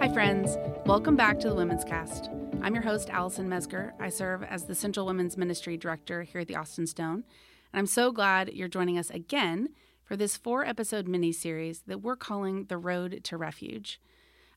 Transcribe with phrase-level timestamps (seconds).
[0.00, 0.56] Hi, friends.
[0.86, 2.30] Welcome back to the Women's Cast.
[2.62, 3.92] I'm your host, Alison Mezger.
[4.00, 7.24] I serve as the Central Women's Ministry Director here at the Austin Stone.
[7.72, 9.68] And I'm so glad you're joining us again
[10.04, 14.00] for this four episode mini series that we're calling The Road to Refuge.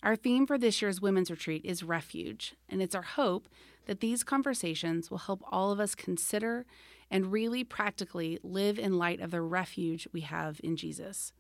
[0.04, 3.50] Our theme for this year's Women's Retreat is refuge, and it's our hope
[3.86, 6.66] that these conversations will help all of us consider
[7.12, 11.34] and really practically live in light of the refuge we have in Jesus.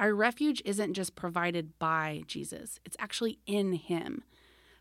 [0.00, 4.24] Our refuge isn't just provided by Jesus, it's actually in Him.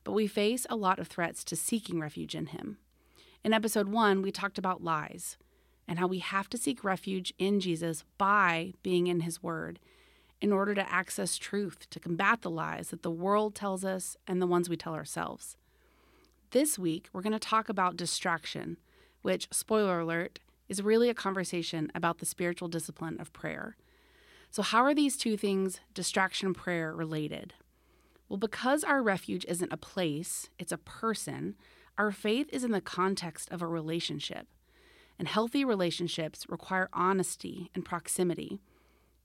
[0.05, 2.77] But we face a lot of threats to seeking refuge in Him.
[3.44, 5.38] In episode one, we talked about lies
[5.89, 9.77] and how we have to seek refuge in Jesus by being in His Word
[10.39, 14.41] in order to access truth, to combat the lies that the world tells us and
[14.41, 15.58] the ones we tell ourselves.
[16.52, 18.77] This week, we're going to talk about distraction,
[19.22, 20.39] which, spoiler alert,
[20.70, 23.75] is really a conversation about the spiritual discipline of prayer.
[24.52, 27.53] So, how are these two things, distraction and prayer, related?
[28.27, 31.55] Well, because our refuge isn't a place, it's a person,
[31.97, 34.47] our faith is in the context of a relationship.
[35.17, 38.61] And healthy relationships require honesty and proximity.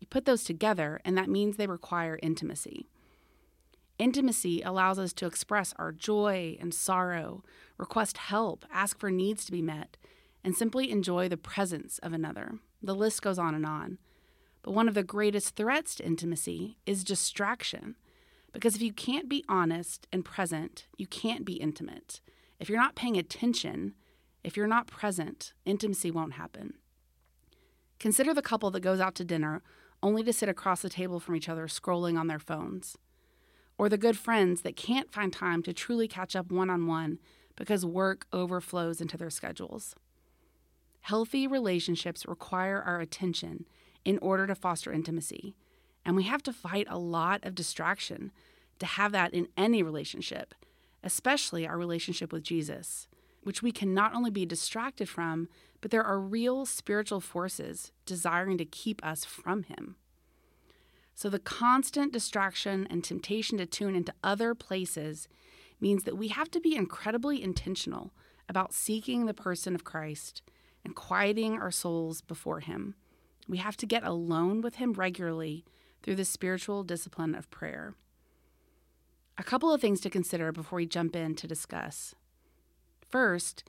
[0.01, 2.89] You put those together, and that means they require intimacy.
[3.99, 7.45] Intimacy allows us to express our joy and sorrow,
[7.79, 9.97] request help, ask for needs to be met,
[10.43, 12.59] and simply enjoy the presence of another.
[12.83, 13.99] The list goes on and on.
[14.65, 17.97] But one of the greatest threats to intimacy is distraction.
[18.51, 22.23] Because if you can't be honest and present, you can't be intimate.
[22.59, 23.93] If you're not paying attention,
[24.43, 26.75] if you're not present, intimacy won't happen.
[28.01, 29.63] Consider the couple that goes out to dinner
[30.03, 32.97] only to sit across the table from each other scrolling on their phones.
[33.77, 37.19] Or the good friends that can't find time to truly catch up one on one
[37.55, 39.95] because work overflows into their schedules.
[41.03, 43.67] Healthy relationships require our attention
[44.05, 45.55] in order to foster intimacy.
[46.05, 48.33] And we have to fight a lot of distraction
[48.79, 50.55] to have that in any relationship,
[51.03, 53.09] especially our relationship with Jesus,
[53.43, 55.49] which we can not only be distracted from,
[55.81, 59.97] but there are real spiritual forces desiring to keep us from Him.
[61.15, 65.29] So the constant distraction and temptation to tune into other places
[65.81, 68.13] means that we have to be incredibly intentional
[68.49, 70.43] about seeking the person of Christ
[70.85, 72.95] and quieting our souls before Him.
[73.49, 75.65] We have to get alone with Him regularly
[76.03, 77.95] through the spiritual discipline of prayer.
[79.37, 82.15] A couple of things to consider before we jump in to discuss.
[83.09, 83.65] First,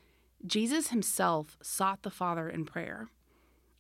[0.46, 3.08] Jesus himself sought the Father in prayer.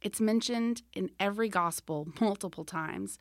[0.02, 3.20] It's mentioned in every gospel multiple times.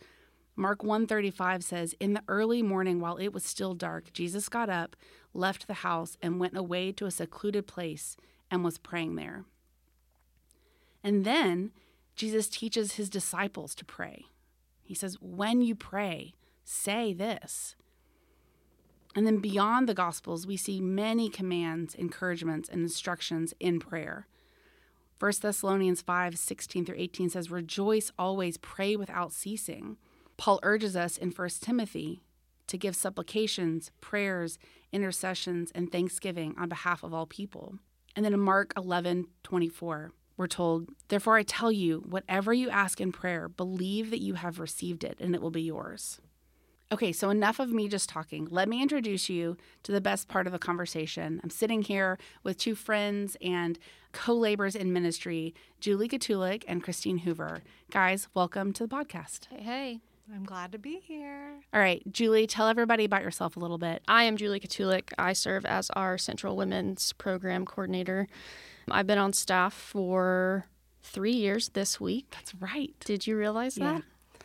[0.56, 4.96] Mark 135 says, "In the early morning while it was still dark, Jesus got up,
[5.34, 8.16] left the house and went away to a secluded place
[8.50, 9.44] and was praying there."
[11.02, 11.72] And then
[12.14, 14.26] Jesus teaches his disciples to pray.
[14.82, 17.76] He says, When you pray, say this.
[19.16, 24.26] And then beyond the Gospels, we see many commands, encouragements, and instructions in prayer.
[25.20, 29.96] 1 Thessalonians 5 16 through 18 says, Rejoice always, pray without ceasing.
[30.36, 32.22] Paul urges us in 1 Timothy
[32.66, 34.58] to give supplications, prayers,
[34.92, 37.78] intercessions, and thanksgiving on behalf of all people.
[38.16, 43.00] And then in Mark 11 24, we're told, Therefore I tell you, whatever you ask
[43.00, 46.20] in prayer, believe that you have received it and it will be yours.
[46.92, 48.46] Okay, so enough of me just talking.
[48.50, 51.40] Let me introduce you to the best part of the conversation.
[51.42, 53.78] I'm sitting here with two friends and
[54.12, 57.62] co laborers in ministry, Julie Kotulek and Christine Hoover.
[57.90, 59.48] Guys, welcome to the podcast.
[59.50, 60.00] Hey, hey.
[60.32, 61.60] I'm glad to be here.
[61.72, 64.02] All right, Julie, tell everybody about yourself a little bit.
[64.08, 65.12] I am Julie Kotulek.
[65.18, 68.26] I serve as our Central Women's Program Coordinator.
[68.90, 70.66] I've been on staff for
[71.02, 72.26] three years this week.
[72.32, 72.94] That's right.
[73.04, 74.00] Did you realize Yeah.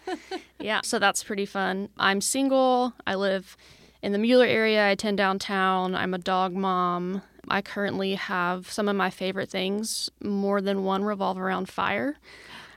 [0.06, 0.20] that?
[0.60, 1.90] yeah, so that's pretty fun.
[1.98, 2.94] I'm single.
[3.06, 3.56] I live
[4.02, 4.86] in the Mueller area.
[4.86, 5.94] I attend downtown.
[5.96, 7.22] I'm a dog mom.
[7.48, 12.18] I currently have some of my favorite things, more than one revolve around fire.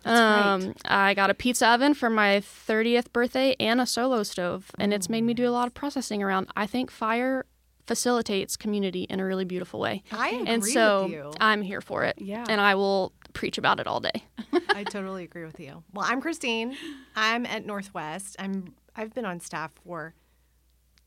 [0.02, 0.52] That's right.
[0.54, 4.92] Um, I got a pizza oven for my 30th birthday and a solo stove, and
[4.92, 6.48] it's made me do a lot of processing around.
[6.56, 7.44] I think fire
[7.86, 10.02] facilitates community in a really beautiful way.
[10.12, 11.32] I agree and so with you.
[11.40, 12.16] I'm here for it.
[12.18, 12.44] Yeah.
[12.48, 14.24] And I will preach about it all day.
[14.70, 15.82] I totally agree with you.
[15.92, 16.76] Well, I'm Christine.
[17.16, 18.36] I'm at Northwest.
[18.38, 20.14] I'm I've been on staff for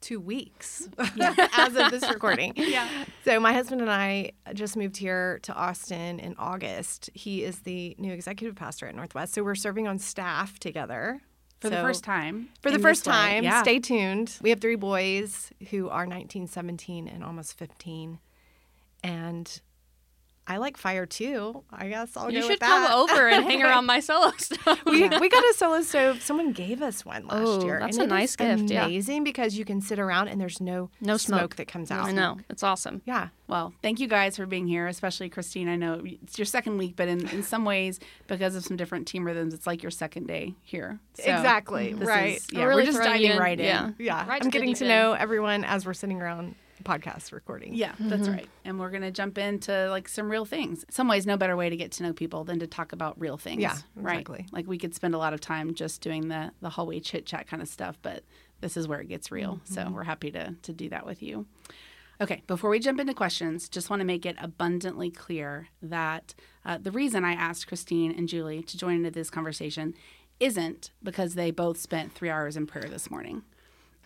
[0.01, 0.87] two weeks
[1.53, 2.53] as of this recording.
[2.65, 2.87] Yeah.
[3.23, 7.09] So my husband and I just moved here to Austin in August.
[7.13, 9.33] He is the new executive pastor at Northwest.
[9.33, 11.21] So we're serving on staff together.
[11.69, 12.49] For the first time.
[12.61, 13.43] For the first time.
[13.43, 13.61] Yeah.
[13.61, 14.37] Stay tuned.
[14.41, 18.19] We have three boys who are 19, 17, and almost 15.
[19.03, 19.61] And
[20.47, 21.63] I like fire too.
[21.71, 22.87] I guess I'll you go should with that.
[22.87, 24.79] come over and hang around my solo stove.
[24.85, 26.21] we, we got a solo stove.
[26.21, 27.79] Someone gave us one last Oh, year.
[27.79, 28.85] that's and a nice is gift, yeah.
[28.85, 31.55] Amazing because you can sit around and there's no No smoke.
[31.55, 32.05] that comes out.
[32.05, 33.01] I know it's awesome.
[33.05, 33.29] Yeah.
[33.47, 35.67] Well, thank you guys for being here, especially Christine.
[35.67, 39.07] I know it's your second week, but in, in some ways, because of some different
[39.07, 40.99] team rhythms, it's like your second day here.
[41.15, 41.93] So exactly.
[41.95, 42.37] right.
[42.37, 43.65] is- yeah, We're we're, just diving in- right in.
[43.65, 43.91] yeah.
[43.97, 44.27] yeah.
[44.27, 44.89] Right I'm getting to end.
[44.89, 47.73] know everyone as we're sitting around podcast recording.
[47.73, 48.47] Yeah, that's right.
[48.63, 50.83] And we're going to jump into like some real things.
[50.83, 53.19] In some ways, no better way to get to know people than to talk about
[53.19, 53.61] real things.
[53.61, 54.19] Yeah, right.
[54.19, 54.45] exactly.
[54.51, 57.47] Like we could spend a lot of time just doing the the hallway chit chat
[57.47, 58.23] kind of stuff, but
[58.61, 59.61] this is where it gets real.
[59.65, 61.45] So we're happy to to do that with you.
[62.21, 66.33] Okay, before we jump into questions, just want to make it abundantly clear that
[66.63, 69.93] uh, the reason I asked Christine and Julie to join into this conversation
[70.39, 73.43] isn't because they both spent three hours in prayer this morning.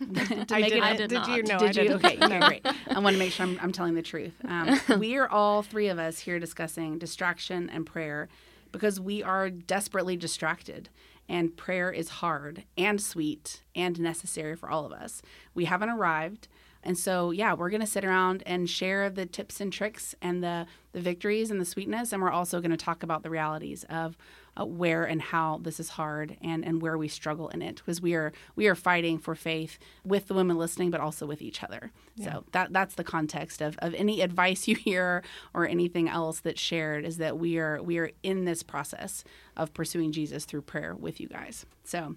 [0.00, 0.82] I make it- didn't.
[0.82, 1.42] I did did you?
[1.42, 1.60] not.
[1.60, 1.94] No, I Did you?
[1.94, 2.66] Okay, okay, great.
[2.88, 4.34] I want to make sure I'm, I'm telling the truth.
[4.46, 8.28] Um, we are all three of us here discussing distraction and prayer
[8.72, 10.88] because we are desperately distracted.
[11.28, 15.22] And prayer is hard and sweet and necessary for all of us.
[15.54, 16.48] We haven't arrived.
[16.82, 20.42] And so, yeah, we're going to sit around and share the tips and tricks and
[20.42, 22.12] the, the victories and the sweetness.
[22.12, 24.16] And we're also going to talk about the realities of
[24.58, 28.00] uh, where and how this is hard and, and where we struggle in it because
[28.00, 31.62] we are we are fighting for faith with the women listening, but also with each
[31.62, 31.92] other.
[32.22, 35.22] So that that's the context of, of any advice you hear
[35.54, 39.24] or anything else that's shared is that we are we are in this process
[39.56, 41.64] of pursuing Jesus through prayer with you guys.
[41.84, 42.16] So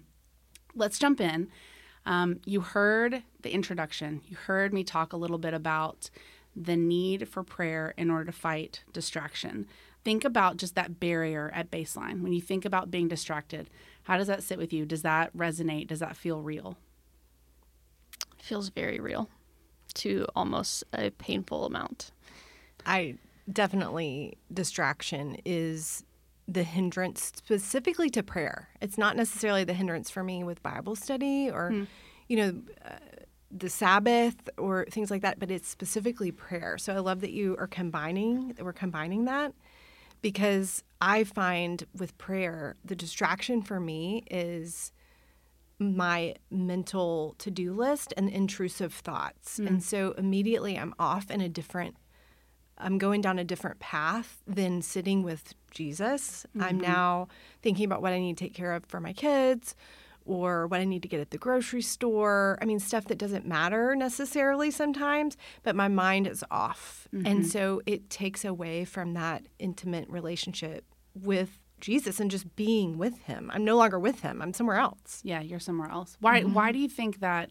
[0.74, 1.48] let's jump in.
[2.06, 4.20] Um, you heard the introduction.
[4.28, 6.10] You heard me talk a little bit about
[6.54, 9.66] the need for prayer in order to fight distraction.
[10.04, 12.22] Think about just that barrier at baseline.
[12.22, 13.70] When you think about being distracted,
[14.04, 14.84] how does that sit with you?
[14.84, 15.88] Does that resonate?
[15.88, 16.76] Does that feel real?
[18.44, 19.28] feels very real
[19.94, 22.12] to almost a painful amount.
[22.84, 23.16] I
[23.50, 26.04] definitely distraction is
[26.46, 28.68] the hindrance specifically to prayer.
[28.82, 31.86] It's not necessarily the hindrance for me with Bible study or,
[32.28, 32.96] you know, uh,
[33.50, 36.76] the Sabbath or things like that, but it's specifically prayer.
[36.76, 39.54] So I love that you are combining that we're combining that
[40.24, 44.90] because I find with prayer the distraction for me is
[45.78, 49.58] my mental to-do list and intrusive thoughts.
[49.58, 49.66] Hmm.
[49.66, 51.96] And so immediately I'm off in a different
[52.78, 56.46] I'm going down a different path than sitting with Jesus.
[56.58, 56.80] I'm mm-hmm.
[56.80, 57.28] now
[57.60, 59.76] thinking about what I need to take care of for my kids
[60.24, 62.58] or what I need to get at the grocery store.
[62.60, 67.08] I mean, stuff that doesn't matter necessarily sometimes, but my mind is off.
[67.12, 67.42] And mm-hmm.
[67.42, 70.84] so it takes away from that intimate relationship
[71.14, 73.50] with Jesus and just being with him.
[73.52, 74.40] I'm no longer with him.
[74.40, 75.20] I'm somewhere else.
[75.22, 76.16] Yeah, you're somewhere else.
[76.20, 76.54] Why mm-hmm.
[76.54, 77.50] why do you think that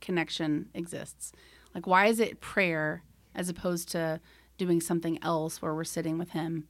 [0.00, 1.32] connection exists?
[1.74, 3.02] Like why is it prayer
[3.34, 4.20] as opposed to
[4.56, 6.66] doing something else where we're sitting with him?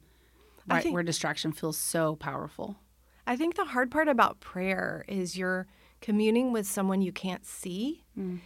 [0.67, 2.77] Right, think- where distraction feels so powerful.
[3.27, 5.67] I think the hard part about prayer is you're
[6.01, 8.03] communing with someone you can't see.
[8.17, 8.39] Mm.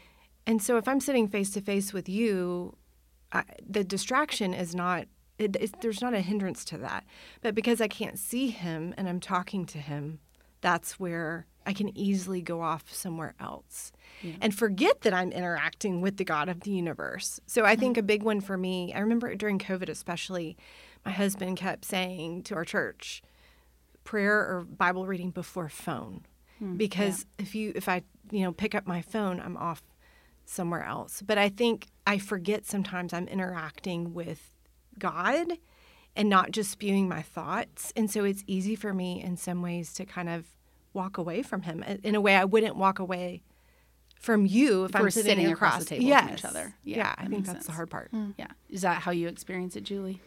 [0.47, 2.75] And so if I'm sitting face to face with you,
[3.31, 7.05] I, the distraction is not, it, there's not a hindrance to that.
[7.41, 10.19] But because I can't see him and I'm talking to him,
[10.61, 13.91] that's where I can easily go off somewhere else
[14.41, 17.39] and forget that I'm interacting with the God of the universe.
[17.45, 17.99] So I think mm.
[17.99, 20.57] a big one for me, I remember during COVID especially,
[21.05, 23.21] my husband kept saying to our church,
[24.09, 26.25] prayer or Bible reading before phone.
[26.57, 28.01] Hmm, because if you if I,
[28.31, 29.83] you know, pick up my phone, I'm off
[30.45, 31.21] somewhere else.
[31.21, 34.49] But I think I forget sometimes I'm interacting with
[34.97, 35.45] God
[36.15, 37.93] and not just spewing my thoughts.
[37.95, 40.47] And so it's easy for me in some ways to kind of
[40.91, 43.43] walk away from him in a way I wouldn't walk away
[44.19, 46.39] from you if, If I'm we're sitting, sitting across across, the table from yes.
[46.39, 46.73] each other.
[46.83, 48.09] Yeah, Yeah, I think makes that's the hard part.
[48.09, 48.31] Hmm.
[48.39, 48.47] Yeah.
[48.71, 50.19] Is that how you experience it, Julie?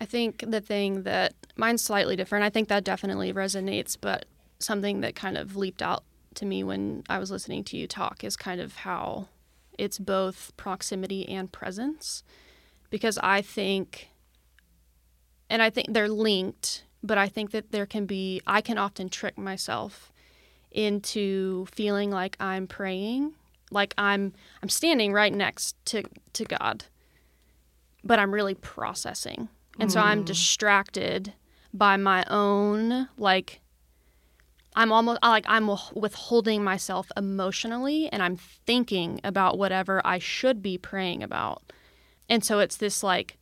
[0.00, 2.44] I think the thing that mine's slightly different.
[2.44, 4.24] I think that definitely resonates, but
[4.58, 6.04] something that kind of leaped out
[6.34, 9.28] to me when I was listening to you talk is kind of how
[9.78, 12.22] it's both proximity and presence.
[12.88, 14.08] Because I think,
[15.48, 19.08] and I think they're linked, but I think that there can be, I can often
[19.08, 20.12] trick myself
[20.70, 23.34] into feeling like I'm praying,
[23.70, 26.02] like I'm I'm standing right next to
[26.32, 26.84] to God,
[28.04, 29.48] but I'm really processing.
[29.78, 30.26] And so I'm mm.
[30.26, 31.32] distracted
[31.72, 33.60] by my own like
[34.74, 40.78] I'm almost like I'm withholding myself emotionally and I'm thinking about whatever I should be
[40.78, 41.62] praying about.
[42.28, 43.36] And so it's this like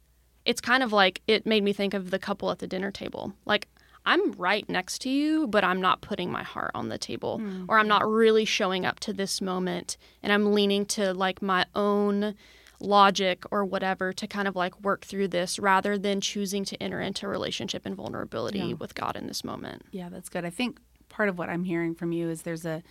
[0.44, 3.34] it's kind of like it made me think of the couple at the dinner table.
[3.44, 3.68] Like
[4.06, 7.66] I'm right next to you, but I'm not putting my heart on the table mm.
[7.68, 11.66] or I'm not really showing up to this moment and I'm leaning to like my
[11.74, 12.34] own
[12.80, 17.00] logic or whatever to kind of like work through this rather than choosing to enter
[17.00, 18.74] into relationship and vulnerability Yeah.
[18.74, 19.82] with God in this moment.
[19.90, 20.44] Yeah, that's good.
[20.44, 22.82] I think part of what I'm hearing from you is there's a,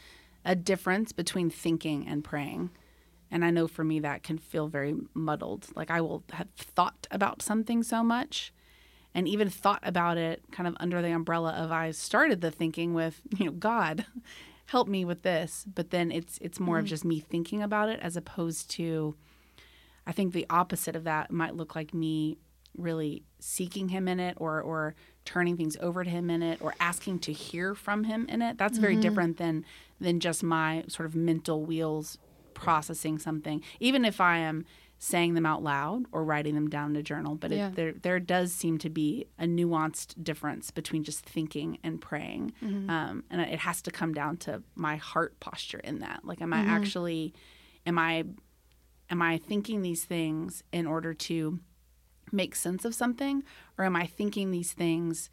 [0.44, 2.72] a difference between thinking and praying.
[3.32, 5.68] And I know for me that can feel very muddled.
[5.76, 8.54] Like I will have thought about something so much
[9.14, 12.94] and even thought about it kind of under the umbrella of I started the thinking
[12.94, 14.06] with, you know, God,
[14.68, 15.66] help me with this.
[15.74, 16.90] But then it's it's more of mm-hmm.
[16.90, 19.16] just me thinking about it as opposed to
[20.08, 22.38] I think the opposite of that might look like me
[22.78, 24.96] really seeking him in it or or
[25.26, 28.58] turning things over to him in it or asking to hear from him in it.
[28.58, 29.02] That's very mm-hmm.
[29.02, 29.66] different than
[30.00, 32.18] than just my sort of mental wheels
[32.54, 33.62] processing something.
[33.80, 34.66] Even if I am
[35.00, 37.68] saying them out loud or writing them down in a journal, but Yeah.
[37.68, 42.54] it, there there does seem to be a nuanced difference between just thinking and praying,
[42.64, 42.90] mm-hmm.
[42.90, 46.22] um, and it has to come down to my heart posture in that.
[46.24, 46.70] Like, am I mm-hmm.
[46.70, 47.34] actually,
[47.86, 48.24] am I
[49.10, 51.60] am I thinking these things in order to
[52.32, 53.44] make sense of something,
[53.78, 55.30] or am I thinking these things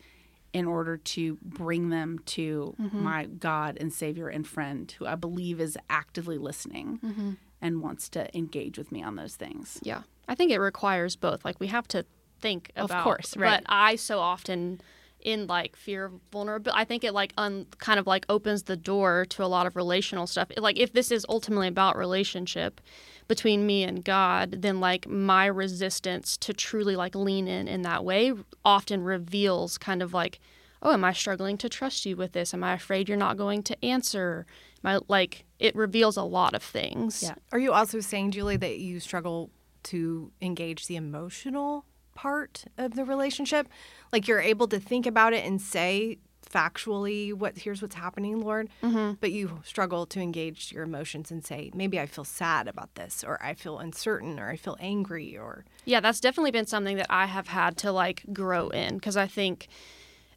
[0.52, 3.02] in order to bring them to mm-hmm.
[3.02, 7.30] my God and Savior and friend, who I believe is actively listening mm-hmm.
[7.60, 9.80] and wants to engage with me on those things?
[9.82, 10.02] Yeah.
[10.28, 11.44] I think it requires both.
[11.44, 12.06] Like we have to
[12.40, 13.62] think about, Of course, right.
[13.64, 14.80] But I so often
[15.24, 18.76] in like fear of vulnerability, I think it like un, kind of like opens the
[18.76, 20.48] door to a lot of relational stuff.
[20.56, 22.80] Like if this is ultimately about relationship
[23.26, 28.04] between me and God, then like my resistance to truly like lean in in that
[28.04, 28.32] way
[28.64, 30.38] often reveals kind of like,
[30.82, 32.52] oh, am I struggling to trust you with this?
[32.54, 34.46] Am I afraid you're not going to answer?
[34.84, 37.22] my like it reveals a lot of things.
[37.22, 37.34] Yeah.
[37.50, 39.50] Are you also saying, Julie, that you struggle
[39.84, 43.66] to engage the emotional part of the relationship?
[44.14, 46.18] Like you're able to think about it and say
[46.48, 49.14] factually what here's what's happening, Lord, mm-hmm.
[49.20, 53.24] but you struggle to engage your emotions and say, maybe I feel sad about this,
[53.26, 57.08] or I feel uncertain, or I feel angry, or Yeah, that's definitely been something that
[57.10, 59.66] I have had to like grow in because I think,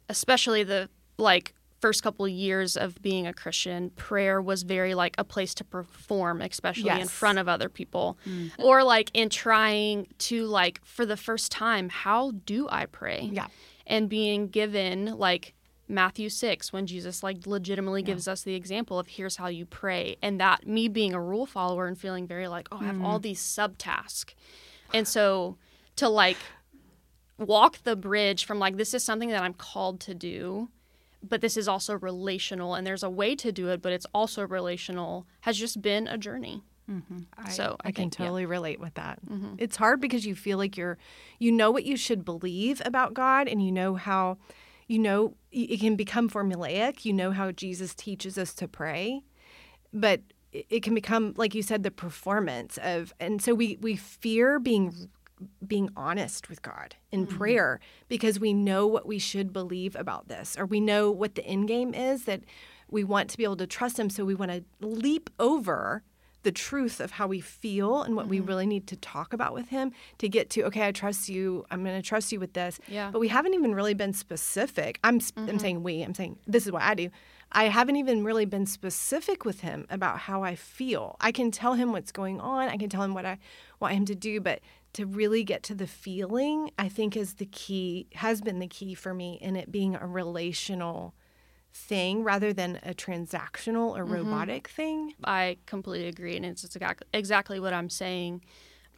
[0.08, 5.14] especially the like first couple of years of being a Christian, prayer was very like
[5.18, 8.50] a place to perform, especially in front of other people, mm.
[8.58, 13.30] or like in trying to like for the first time, how do I pray?
[13.32, 13.46] Yeah.
[13.86, 15.54] and being given like
[15.88, 20.16] Matthew 6 when Jesus like legitimately gives us the example of here's how you pray.
[20.22, 23.18] And that me being a rule follower and feeling very like oh I have all
[23.18, 23.22] mm.
[23.22, 24.34] these subtasks.
[24.92, 25.56] And so
[25.96, 26.36] to like
[27.38, 30.68] walk the bridge from like this is something that I'm called to do
[31.22, 34.46] but this is also relational and there's a way to do it but it's also
[34.46, 37.18] relational has just been a journey mm-hmm.
[37.36, 38.24] I, So, I, I can think, yeah.
[38.26, 39.18] totally relate with that.
[39.26, 39.54] Mm-hmm.
[39.58, 40.98] It's hard because you feel like you're,
[41.38, 44.38] you know what you should believe about God, and you know how,
[44.86, 47.04] you know, it can become formulaic.
[47.04, 49.22] You know how Jesus teaches us to pray,
[49.92, 50.22] but
[50.52, 55.10] it can become, like you said, the performance of, and so we we fear being
[55.66, 57.36] being honest with God in hmm.
[57.36, 61.44] prayer because we know what we should believe about this, or we know what the
[61.44, 62.42] end game is that
[62.90, 64.10] we want to be able to trust Him.
[64.10, 66.02] So we want to leap over
[66.44, 68.46] the truth of how we feel and what we mm-hmm.
[68.46, 71.66] really need to talk about with Him to get to, okay, I trust you.
[71.70, 72.78] I'm going to trust you with this.
[72.86, 73.10] Yeah.
[73.10, 74.98] But we haven't even really been specific.
[75.02, 75.58] I'm, s am mm-hmm.
[75.58, 77.10] saying we, I'm saying this is what I do.
[77.50, 81.16] I haven't even really been specific with him about how I feel.
[81.20, 82.68] I can tell him what's going on.
[82.68, 83.38] I can tell him what I
[83.80, 84.60] want him to do, but
[84.98, 88.94] to really get to the feeling, I think is the key, has been the key
[88.94, 91.14] for me in it being a relational
[91.72, 94.14] thing rather than a transactional or mm-hmm.
[94.14, 95.14] robotic thing.
[95.22, 96.76] I completely agree, and it's
[97.12, 98.42] exactly what I'm saying.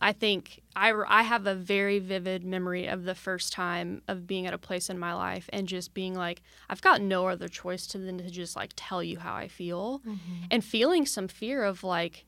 [0.00, 4.46] I think I, I have a very vivid memory of the first time of being
[4.46, 6.40] at a place in my life and just being like,
[6.70, 9.98] I've got no other choice to than to just like tell you how I feel,
[9.98, 10.44] mm-hmm.
[10.50, 12.24] and feeling some fear of like,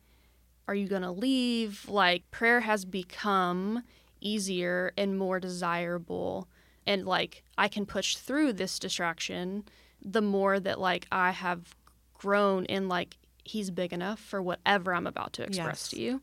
[0.69, 1.88] are you gonna leave?
[1.88, 3.83] Like prayer has become
[4.21, 6.49] easier and more desirable,
[6.87, 9.64] and like I can push through this distraction
[10.04, 11.75] the more that like I have
[12.14, 15.88] grown in like he's big enough for whatever I'm about to express Yes.
[15.90, 16.23] to you.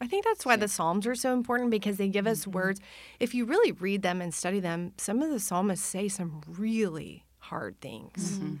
[0.00, 2.50] I think that's why the Psalms are so important because they give us mm-hmm.
[2.52, 2.80] words.
[3.18, 7.24] If you really read them and study them, some of the psalmists say some really
[7.38, 8.38] hard things.
[8.38, 8.56] Mm-hmm.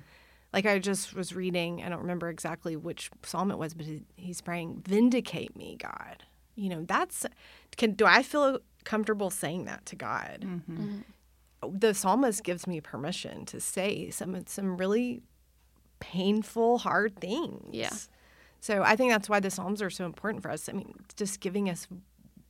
[0.56, 3.86] Like I just was reading, I don't remember exactly which psalm it was, but
[4.16, 6.24] he's praying, "Vindicate me, God."
[6.56, 7.26] You know, that's
[7.76, 10.38] can do I feel comfortable saying that to God?
[10.40, 10.72] Mm-hmm.
[10.72, 11.78] Mm-hmm.
[11.78, 15.22] The psalmist gives me permission to say some some really
[16.00, 17.74] painful, hard things.
[17.74, 17.92] Yeah.
[18.60, 20.68] So I think that's why the Psalms are so important for us.
[20.68, 21.86] I mean, just giving us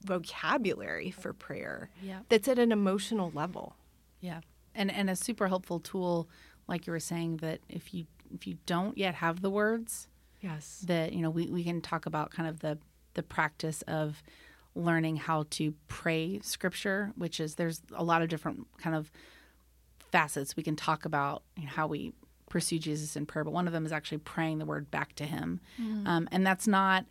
[0.04, 2.20] vocabulary for prayer Yeah.
[2.28, 3.76] that's at an emotional level.
[4.20, 4.40] Yeah.
[4.74, 6.28] And and a super helpful tool,
[6.68, 10.08] like you were saying, that if you if you don't yet have the words,
[10.40, 10.84] Yes.
[10.86, 12.78] that you know we, we can talk about kind of the
[13.14, 14.22] the practice of
[14.74, 19.10] learning how to pray scripture, which is there's a lot of different kind of
[20.12, 22.12] facets we can talk about you know, how we
[22.50, 25.24] pursue Jesus in prayer, but one of them is actually praying the word back to
[25.24, 26.06] Him, mm-hmm.
[26.06, 27.06] um, and that's not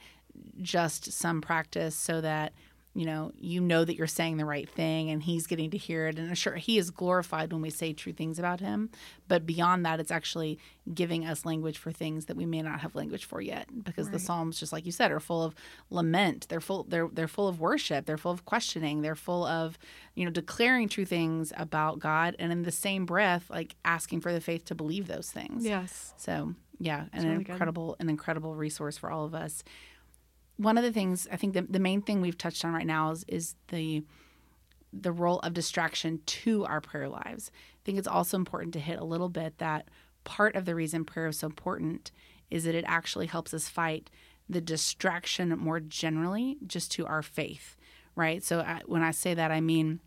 [0.61, 2.53] just some practice so that
[2.95, 6.07] you know you know that you're saying the right thing and he's getting to hear
[6.07, 6.17] it.
[6.17, 8.89] And sure he is glorified when we say true things about him.
[9.27, 10.57] But beyond that it's actually
[10.93, 14.13] giving us language for things that we may not have language for yet because right.
[14.13, 15.53] the psalms just like you said are full of
[15.89, 16.47] lament.
[16.47, 18.05] They're full they're they're full of worship.
[18.05, 19.01] They're full of questioning.
[19.01, 19.77] They're full of
[20.15, 24.31] you know declaring true things about God and in the same breath like asking for
[24.31, 25.65] the faith to believe those things.
[25.65, 26.13] Yes.
[26.17, 28.03] So yeah an really incredible good.
[28.03, 29.63] an incredible resource for all of us
[30.57, 33.11] one of the things I think the, the main thing we've touched on right now
[33.11, 34.03] is is the
[34.93, 37.51] the role of distraction to our prayer lives.
[37.53, 39.89] I think it's also important to hit a little bit that
[40.23, 42.11] part of the reason prayer is so important
[42.49, 44.09] is that it actually helps us fight
[44.47, 47.75] the distraction more generally just to our faith,
[48.15, 48.43] right?
[48.43, 49.99] So I, when I say that, I mean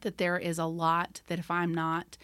[0.00, 2.16] that there is a lot that if I'm not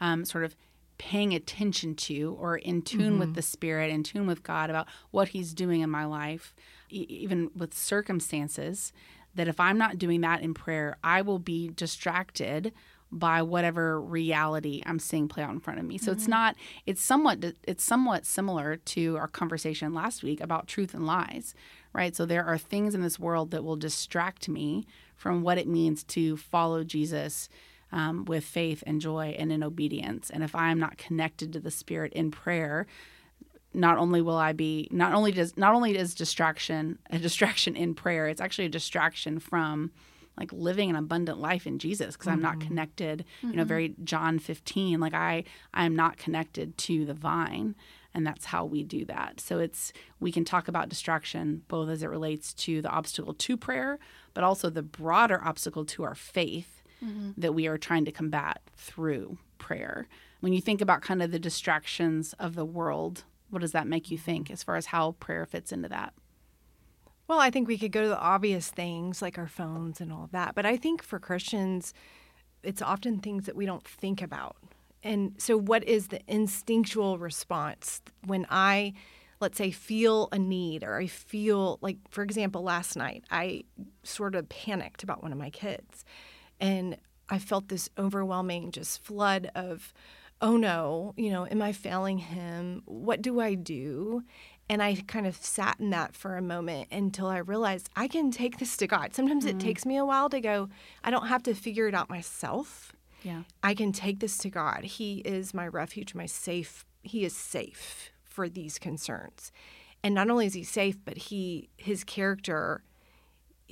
[0.00, 0.54] um, sort of
[0.98, 3.18] paying attention to or in tune mm-hmm.
[3.18, 6.54] with the Spirit, in tune with God about what He's doing in my life,
[6.90, 8.92] e- even with circumstances,
[9.34, 12.72] that if I'm not doing that in prayer, I will be distracted
[13.10, 15.96] by whatever reality I'm seeing play out in front of me.
[15.96, 16.18] So mm-hmm.
[16.18, 21.06] it's not it's somewhat it's somewhat similar to our conversation last week about truth and
[21.06, 21.54] lies,
[21.92, 22.14] right?
[22.14, 26.04] So there are things in this world that will distract me from what it means
[26.04, 27.48] to follow Jesus
[27.92, 30.30] um, with faith and joy and in obedience.
[30.30, 32.86] And if I'm not connected to the Spirit in prayer,
[33.78, 37.94] not only will I be not only does not only is distraction a distraction in
[37.94, 39.92] prayer, it's actually a distraction from
[40.36, 42.34] like living an abundant life in Jesus because mm-hmm.
[42.34, 42.68] I'm not mm-hmm.
[42.68, 43.50] connected, mm-hmm.
[43.50, 43.68] you know, mm-hmm.
[43.68, 47.74] very John 15, like I I am not connected to the vine
[48.14, 49.40] and that's how we do that.
[49.40, 53.56] So it's we can talk about distraction both as it relates to the obstacle to
[53.56, 53.98] prayer,
[54.34, 57.30] but also the broader obstacle to our faith mm-hmm.
[57.36, 60.08] that we are trying to combat through prayer.
[60.40, 64.10] When you think about kind of the distractions of the world what does that make
[64.10, 66.12] you think as far as how prayer fits into that?
[67.28, 70.24] Well, I think we could go to the obvious things like our phones and all
[70.24, 70.54] of that.
[70.54, 71.92] But I think for Christians,
[72.62, 74.56] it's often things that we don't think about.
[75.02, 78.94] And so, what is the instinctual response when I,
[79.40, 83.64] let's say, feel a need or I feel like, for example, last night, I
[84.02, 86.04] sort of panicked about one of my kids.
[86.60, 86.96] And
[87.28, 89.92] I felt this overwhelming just flood of
[90.40, 92.82] oh no, you know, am I failing him?
[92.84, 94.22] What do I do?
[94.70, 98.30] And I kind of sat in that for a moment until I realized I can
[98.30, 99.14] take this to God.
[99.14, 99.58] Sometimes mm-hmm.
[99.58, 100.68] it takes me a while to go,
[101.02, 102.92] I don't have to figure it out myself.
[103.22, 103.42] Yeah.
[103.62, 104.84] I can take this to God.
[104.84, 106.84] He is my refuge, my safe.
[107.02, 109.50] He is safe for these concerns.
[110.04, 112.82] And not only is he safe, but he his character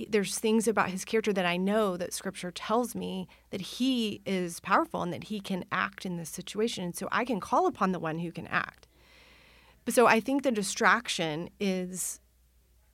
[0.09, 4.59] there's things about his character that I know that scripture tells me that he is
[4.59, 6.83] powerful and that he can act in this situation.
[6.83, 8.87] And so I can call upon the one who can act.
[9.85, 12.19] But so I think the distraction is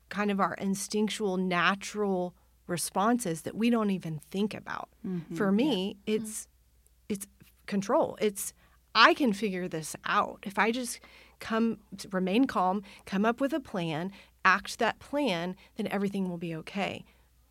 [0.09, 2.35] kind of our instinctual, natural
[2.67, 4.89] responses that we don't even think about.
[5.05, 5.35] Mm-hmm.
[5.35, 6.15] For me, yeah.
[6.15, 7.13] it's mm-hmm.
[7.13, 7.27] it's
[7.65, 8.17] control.
[8.21, 8.53] It's
[8.95, 10.39] I can figure this out.
[10.43, 10.99] If I just
[11.39, 11.79] come
[12.11, 14.11] remain calm, come up with a plan
[14.45, 17.05] act that plan, then everything will be okay.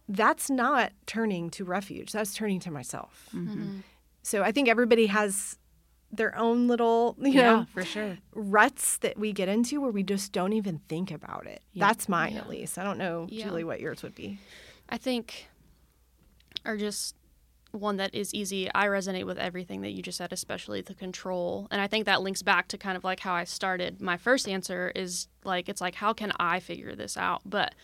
[0.09, 2.13] That's not turning to refuge.
[2.13, 3.29] That's turning to myself.
[3.35, 3.79] Mm-hmm.
[4.23, 5.59] So I think everybody has
[6.11, 10.03] their own little, you yeah, know, for sure ruts that we get into where we
[10.03, 11.63] just don't even think about it.
[11.73, 11.87] Yeah.
[11.87, 12.41] That's mine yeah.
[12.41, 12.79] at least.
[12.79, 14.39] I don't know, Julie, what yours would be.
[14.91, 15.49] I think,
[16.67, 17.15] or just
[17.73, 18.71] one that is easy.
[18.75, 21.69] I resonate with everything that you just said, especially the control.
[21.71, 24.01] And I think that links back to kind of like how I started.
[24.01, 27.43] My first answer is like, it's like, how can I figure this out?
[27.45, 27.75] But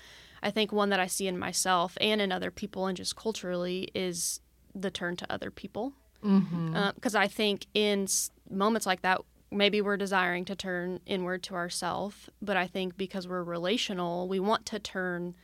[0.42, 3.90] I think one that I see in myself and in other people and just culturally
[3.94, 4.40] is
[4.74, 5.94] the turn to other people.
[6.20, 6.76] Because mm-hmm.
[7.16, 8.06] uh, I think in
[8.50, 9.20] moments like that,
[9.50, 12.28] maybe we're desiring to turn inward to ourselves.
[12.42, 15.34] But I think because we're relational, we want to turn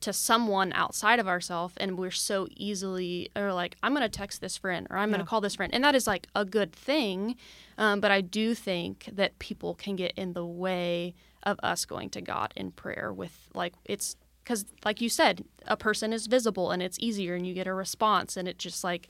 [0.00, 4.40] to someone outside of ourselves and we're so easily or like i'm going to text
[4.40, 5.16] this friend or i'm yeah.
[5.16, 7.36] going to call this friend and that is like a good thing
[7.78, 12.08] um, but i do think that people can get in the way of us going
[12.08, 16.70] to god in prayer with like it's because like you said a person is visible
[16.70, 19.08] and it's easier and you get a response and it just like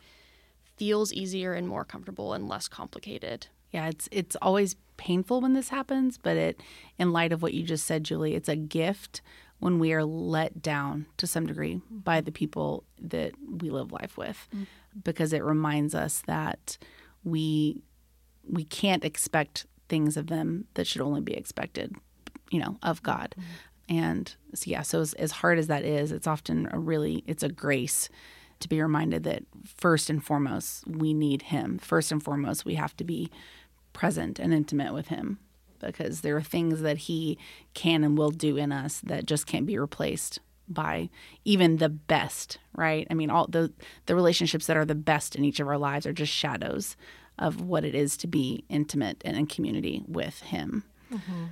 [0.77, 5.69] feels easier and more comfortable and less complicated yeah it's it's always painful when this
[5.69, 6.61] happens but it
[6.99, 9.21] in light of what you just said julie it's a gift
[9.61, 14.17] when we are let down to some degree by the people that we live life
[14.17, 14.67] with mm.
[15.03, 16.79] because it reminds us that
[17.25, 17.83] we
[18.49, 21.95] we can't expect things of them that should only be expected
[22.51, 23.43] you know of god mm.
[23.89, 27.43] And so, yeah, so as, as hard as that is, it's often a really, it's
[27.43, 28.09] a grace
[28.61, 31.79] to be reminded that first and foremost, we need Him.
[31.79, 33.31] First and foremost, we have to be
[33.93, 35.39] present and intimate with Him
[35.81, 37.39] because there are things that He
[37.75, 41.09] can and will do in us that just can't be replaced by
[41.45, 43.07] even the best, right?
[43.11, 43.73] I mean, all the
[44.07, 46.97] the relationships that are the best in each of our lives are just shadows
[47.39, 50.85] of what it is to be intimate and in community with Him.
[51.13, 51.45] Mm-hmm.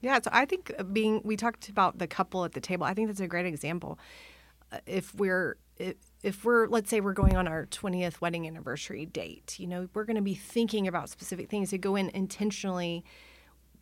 [0.00, 2.84] Yeah, so I think being we talked about the couple at the table.
[2.84, 3.98] I think that's a great example.
[4.70, 9.06] Uh, if we're if, if we're let's say we're going on our 20th wedding anniversary
[9.06, 13.04] date, you know, we're going to be thinking about specific things to go in intentionally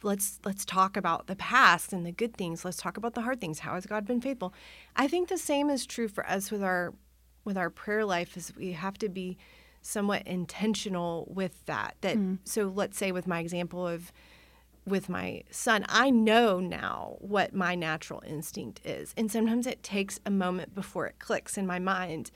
[0.03, 2.65] let's let's talk about the past and the good things.
[2.65, 3.61] Let's talk about the hard things.
[3.61, 4.55] How has god been faithful?
[4.97, 6.95] I think the same is true for us with our
[7.45, 9.39] with our prayer life is we have to be
[9.83, 12.39] somewhat intentional with that that mm.
[12.45, 14.13] so let's say with my example of
[14.87, 19.15] with my son i know now what my natural instinct is.
[19.17, 22.31] And sometimes it takes a moment before it clicks in my mind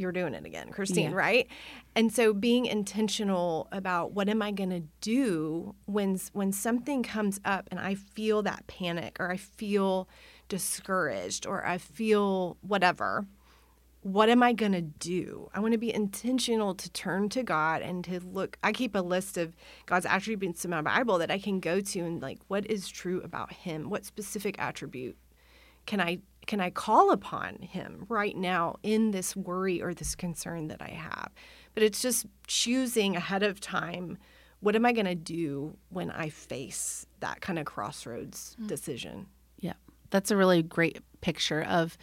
[0.00, 1.16] you're doing it again, Christine, yeah.
[1.16, 1.46] right?
[1.94, 7.40] And so being intentional about what am I going to do when when something comes
[7.44, 10.08] up and I feel that panic or I feel
[10.48, 13.26] discouraged or I feel whatever,
[14.02, 15.50] what am I going to do?
[15.54, 18.56] I want to be intentional to turn to God and to look.
[18.62, 19.54] I keep a list of
[19.86, 23.20] God's attributes in my Bible that I can go to and like, what is true
[23.22, 23.90] about Him?
[23.90, 25.18] What specific attribute
[25.86, 30.68] can I can I call upon him right now in this worry or this concern
[30.68, 31.30] that I have?
[31.74, 34.18] But it's just choosing ahead of time
[34.60, 38.66] what am I going to do when I face that kind of crossroads mm.
[38.66, 39.26] decision?
[39.58, 39.74] Yeah.
[40.10, 41.96] That's a really great picture of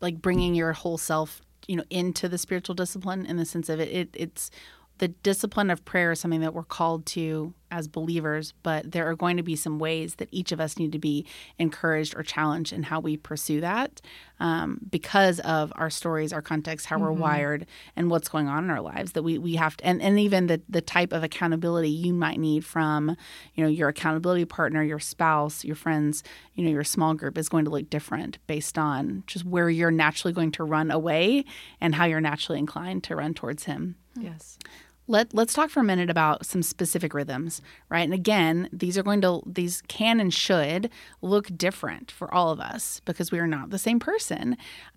[0.00, 3.80] like bringing your whole self, you know, into the spiritual discipline in the sense of
[3.80, 4.50] it, it it's
[4.98, 9.16] the discipline of prayer is something that we're called to as believers, but there are
[9.16, 11.26] going to be some ways that each of us need to be
[11.58, 14.00] encouraged or challenged in how we pursue that
[14.38, 17.06] um, because of our stories, our context, how mm-hmm.
[17.06, 19.12] we're wired, and what's going on in our lives.
[19.12, 22.38] That we, we have to, and, and even the, the type of accountability you might
[22.38, 23.16] need from,
[23.54, 26.22] you know, your accountability partner, your spouse, your friends,
[26.54, 29.90] you know, your small group is going to look different based on just where you're
[29.90, 31.44] naturally going to run away
[31.80, 33.96] and how you're naturally inclined to run towards Him.
[34.16, 34.58] Yes
[35.06, 38.04] let let's talk for a minute about some specific rhythms, right?
[38.04, 40.88] And again, these are going to these can and should
[41.20, 44.56] look different for all of us because we are not the same person.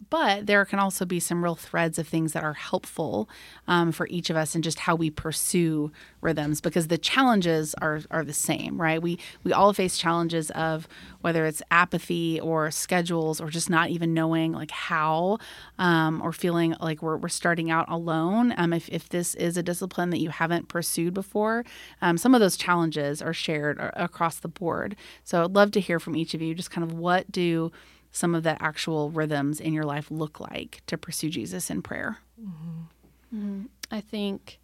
[0.10, 3.30] But there can also be some real threads of things that are helpful
[3.68, 5.92] um, for each of us and just how we pursue
[6.22, 9.02] rhythms because the challenges are are the same, right?
[9.02, 10.88] We we all face challenges of
[11.20, 15.40] whether it's apathy or schedules or just not even knowing like how
[15.78, 18.54] um, or feeling like we're, we're starting out alone.
[18.56, 21.66] Um, if, if this is a discipline that you haven't pursued before,
[22.02, 24.96] um, some of those challenges are shared across the board.
[25.24, 27.72] So I'd love to hear from each of you just kind of what do
[28.12, 32.18] some of the actual rhythms in your life look like to pursue Jesus in prayer?
[32.42, 33.38] Mm-hmm.
[33.38, 33.62] Mm-hmm.
[33.92, 34.60] I think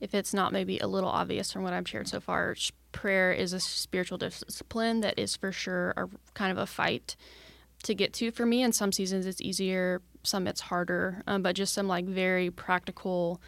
[0.00, 2.54] if it's not maybe a little obvious from what I've shared so far,
[2.92, 7.16] prayer is a spiritual discipline that is for sure a kind of a fight
[7.82, 8.62] to get to for me.
[8.62, 13.40] In some seasons it's easier, some it's harder, um, but just some like very practical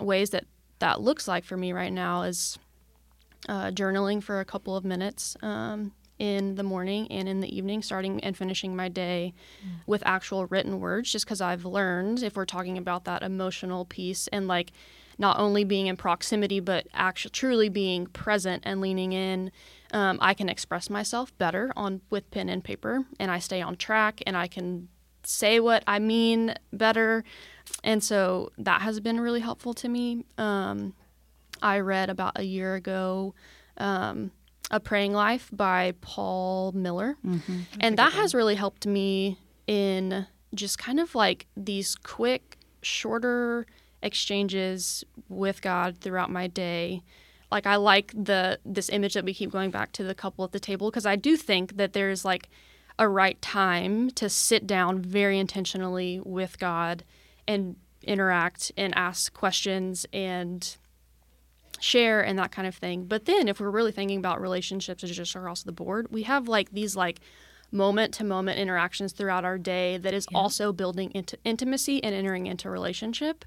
[0.00, 0.44] ways that
[0.78, 2.58] that looks like for me right now is
[3.48, 5.36] uh, journaling for a couple of minutes.
[5.42, 9.70] Um, in the morning and in the evening, starting and finishing my day mm.
[9.88, 14.28] with actual written words, just because I've learned if we're talking about that emotional piece
[14.28, 14.70] and like
[15.18, 19.50] not only being in proximity, but actually truly being present and leaning in,
[19.92, 23.76] um, I can express myself better on with pen and paper, and I stay on
[23.76, 24.88] track, and I can
[25.24, 27.24] say what I mean better,
[27.84, 30.24] and so that has been really helpful to me.
[30.38, 30.94] Um,
[31.60, 33.34] I read about a year ago.
[33.78, 34.32] Um,
[34.72, 37.16] a Praying Life by Paul Miller.
[37.24, 37.60] Mm-hmm.
[37.80, 43.66] And that has really helped me in just kind of like these quick, shorter
[44.02, 47.02] exchanges with God throughout my day.
[47.50, 50.52] Like I like the this image that we keep going back to the couple at
[50.52, 52.48] the table because I do think that there's like
[52.98, 57.04] a right time to sit down very intentionally with God
[57.52, 60.76] and interact and ask questions and
[61.80, 63.04] share and that kind of thing.
[63.04, 66.70] But then if we're really thinking about relationships just across the board, we have like
[66.72, 67.20] these like
[67.72, 70.38] moment to moment interactions throughout our day that is yeah.
[70.38, 73.44] also building into intimacy and entering into relationship.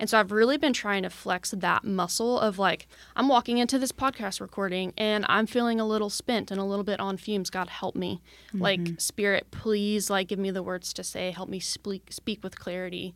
[0.00, 3.78] And so I've really been trying to flex that muscle of like, I'm walking into
[3.78, 7.50] this podcast recording and I'm feeling a little spent and a little bit on fumes.
[7.50, 8.20] God help me.
[8.48, 8.62] Mm-hmm.
[8.62, 11.30] Like, Spirit, please, like, give me the words to say.
[11.30, 13.14] Help me speak, speak with clarity.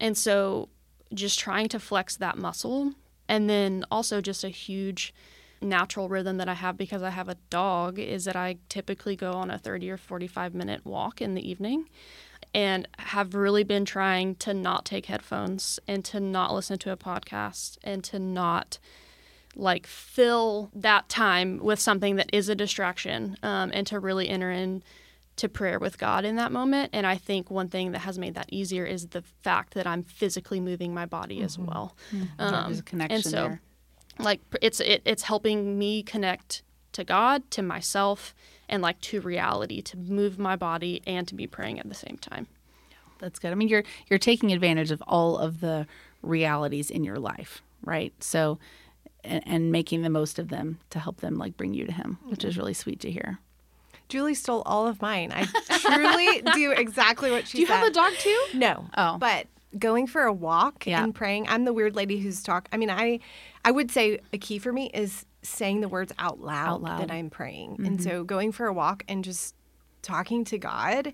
[0.00, 0.68] And so
[1.12, 2.92] just trying to flex that muscle.
[3.28, 5.14] And then also just a huge
[5.60, 9.32] natural rhythm that I have because I have a dog is that I typically go
[9.32, 11.88] on a 30 or 45 minute walk in the evening
[12.52, 16.96] and have really been trying to not take headphones and to not listen to a
[16.96, 18.78] podcast and to not
[19.56, 24.50] like fill that time with something that is a distraction um, and to really enter
[24.50, 24.82] in
[25.36, 26.90] to prayer with God in that moment.
[26.92, 30.02] And I think one thing that has made that easier is the fact that I'm
[30.02, 31.66] physically moving my body as mm-hmm.
[31.66, 31.96] well.
[32.12, 32.24] Mm-hmm.
[32.38, 33.60] Um, There's a connection and so, there.
[34.18, 38.34] like it's it, it's helping me connect to God, to myself,
[38.68, 42.16] and like to reality, to move my body and to be praying at the same
[42.18, 42.46] time.
[43.18, 43.50] That's good.
[43.50, 45.86] I mean, you're you're taking advantage of all of the
[46.22, 48.12] realities in your life, right?
[48.20, 48.58] So,
[49.24, 52.18] and, and making the most of them to help them like bring you to Him,
[52.24, 52.60] which is mm-hmm.
[52.60, 53.40] really sweet to hear.
[54.08, 55.32] Julie stole all of mine.
[55.34, 55.44] I
[55.78, 57.52] truly do exactly what she does.
[57.52, 57.78] Do you said.
[57.78, 58.44] have a dog too?
[58.54, 58.86] No.
[58.96, 59.18] Oh.
[59.18, 59.46] But
[59.78, 61.02] going for a walk Yeah.
[61.02, 62.68] and praying, I'm the weird lady who's talk.
[62.72, 63.20] I mean, I,
[63.64, 67.00] I would say a key for me is saying the words out loud, Out loud.
[67.00, 67.76] that I'm praying.
[67.78, 68.08] And mm-hmm.
[68.08, 69.54] so going for a walk and just
[70.02, 71.12] talking to God,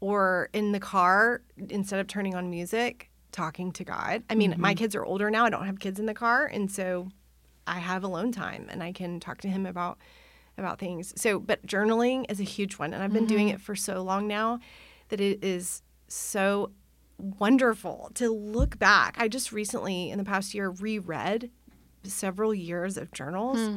[0.00, 4.24] or in the car instead of turning on music, talking to God.
[4.28, 4.78] I mean, my mm-hmm.
[4.78, 5.44] kids are older now.
[5.44, 7.08] I don't have kids in the car, and so
[7.66, 9.98] I have alone time and I can talk to him about
[10.58, 11.12] about things.
[11.20, 13.56] So, but journaling is a huge one, and I've been doing mm-hmm.
[13.56, 14.60] it for so long now
[15.08, 16.72] that it is so
[17.18, 19.16] wonderful to look back.
[19.18, 21.50] I just recently, in the past year, reread
[22.04, 23.58] several years of journals.
[23.58, 23.76] Hmm.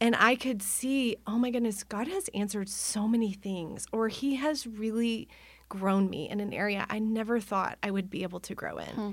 [0.00, 4.36] And I could see, oh my goodness, God has answered so many things, or He
[4.36, 5.28] has really
[5.68, 8.86] grown me in an area I never thought I would be able to grow in.
[8.86, 9.10] Hmm.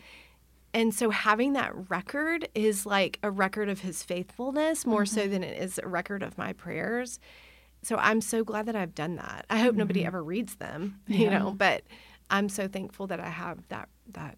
[0.74, 5.32] And so having that record is like a record of his faithfulness more so mm-hmm.
[5.32, 7.20] than it is a record of my prayers.
[7.84, 9.46] So I'm so glad that I've done that.
[9.50, 10.08] I hope nobody mm-hmm.
[10.08, 11.84] ever reads them, you know, but
[12.30, 14.38] I'm so thankful that I have that that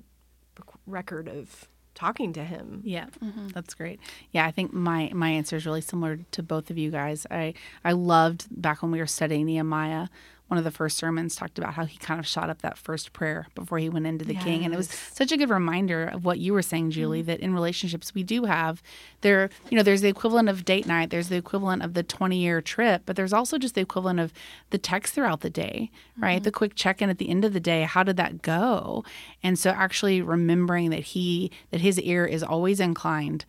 [0.86, 2.82] record of talking to him.
[2.84, 3.50] Yeah, mm-hmm.
[3.50, 4.00] that's great.
[4.32, 7.28] Yeah, I think my my answer is really similar to both of you guys.
[7.30, 10.08] I I loved back when we were studying Nehemiah.
[10.54, 13.12] One of the first sermons talked about how he kind of shot up that first
[13.12, 16.26] prayer before he went into the king, and it was such a good reminder of
[16.26, 17.22] what you were saying, Julie.
[17.22, 17.26] Mm-hmm.
[17.26, 18.84] That in relationships we do have
[19.22, 22.38] there, you know, there's the equivalent of date night, there's the equivalent of the 20
[22.38, 24.32] year trip, but there's also just the equivalent of
[24.70, 25.90] the text throughout the day,
[26.20, 26.36] right?
[26.36, 26.44] Mm-hmm.
[26.44, 27.82] The quick check in at the end of the day.
[27.82, 29.04] How did that go?
[29.42, 33.46] And so actually remembering that he that his ear is always inclined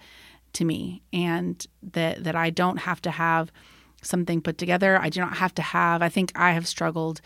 [0.55, 3.53] to me and that that I don't have to have
[4.05, 4.99] something put together.
[5.01, 7.21] I do not have to have I think I have struggled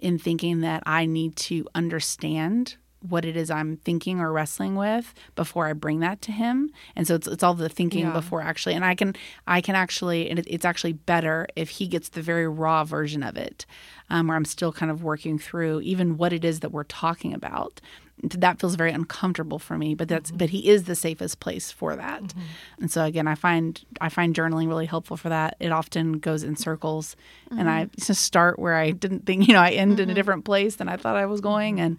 [0.00, 2.76] in thinking that I need to understand
[3.08, 6.70] what it is I'm thinking or wrestling with before I bring that to him.
[6.94, 8.12] And so it's, it's all the thinking Yeah.
[8.12, 11.88] before actually, and I can, I can actually, and it, it's actually better if he
[11.88, 13.66] gets the very raw version of it,
[14.08, 17.34] um, where I'm still kind of working through even what it is that we're talking
[17.34, 17.80] about.
[18.22, 20.38] That feels very uncomfortable for me, but that's, mm-hmm.
[20.38, 22.22] but he is the safest place for that.
[22.22, 22.40] Mm-hmm.
[22.82, 25.56] And so again, I find, I find journaling really helpful for that.
[25.58, 27.16] It often goes in circles
[27.50, 28.00] and I mm-hmm.
[28.00, 30.88] just start where I didn't think, you know, I end in a different place than
[30.88, 31.80] I thought I was going.
[31.80, 31.98] And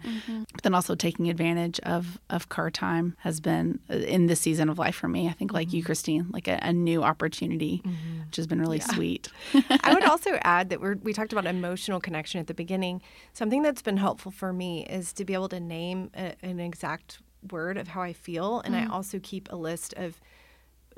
[0.52, 4.68] but then also taking advantage of of car time has been uh, in this season
[4.68, 5.28] of life for me.
[5.28, 7.82] I think like you, Christine, like a, a new opportunity,
[8.26, 9.28] which has been really sweet.
[9.54, 13.02] I would also add that we're, we talked about emotional connection at the beginning.
[13.32, 17.18] Something that's been helpful for me is to be able to name a, an exact
[17.50, 18.60] word of how I feel.
[18.60, 18.90] And I mm.
[18.90, 20.20] also keep a list of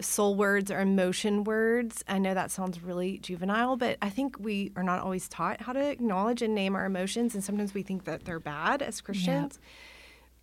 [0.01, 2.05] soul words or emotion words.
[2.07, 5.73] I know that sounds really juvenile, but I think we are not always taught how
[5.73, 7.35] to acknowledge and name our emotions.
[7.35, 9.59] And sometimes we think that they're bad as Christians.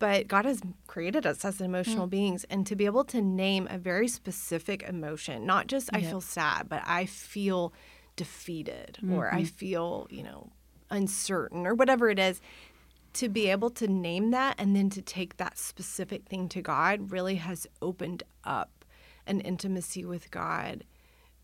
[0.00, 2.10] But God has created us as emotional mm.
[2.10, 6.20] beings, and to be able to name a very specific emotion, not just I feel
[6.20, 7.72] sad, but I feel
[8.16, 9.44] defeated or I mm-hmm.
[9.44, 10.50] feel, you know,
[10.90, 12.40] uncertain or whatever it is,
[13.14, 17.10] to be able to name that and then to take that specific thing to God
[17.10, 18.84] really has opened up
[19.26, 20.84] an intimacy with God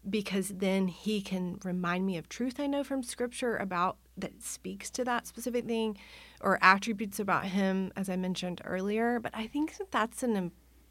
[0.09, 4.91] because then he can remind me of truth I know from scripture about that speaks
[4.91, 5.97] to that specific thing
[6.41, 9.21] or attributes about him as I mentioned earlier.
[9.21, 10.37] But I think that that's an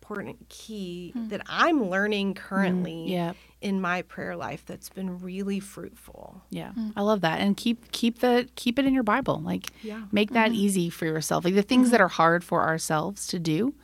[0.10, 1.30] important key mm.
[1.30, 3.34] that I'm learning currently mm, yeah.
[3.62, 6.41] in my prayer life that's been really fruitful.
[6.50, 6.93] Yeah, mm.
[6.95, 9.39] I love that, and keep keep the keep it in your Bible.
[9.39, 10.04] Like, Yeah.
[10.12, 10.62] make that mm-hmm.
[10.62, 11.45] easy for yourself.
[11.45, 12.06] Like the things that mm-hmm.
[12.06, 13.76] are hard for ourselves to do,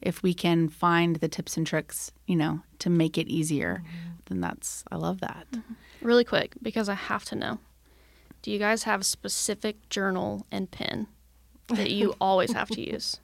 [0.00, 4.10] if we can find the tips and tricks, you know, to make it easier, mm-hmm.
[4.26, 5.46] then that's I love that.
[6.00, 7.58] Really quick, because I have to know.
[8.40, 11.08] Do you guys have a specific journal and pen
[11.68, 13.20] that you always have to use?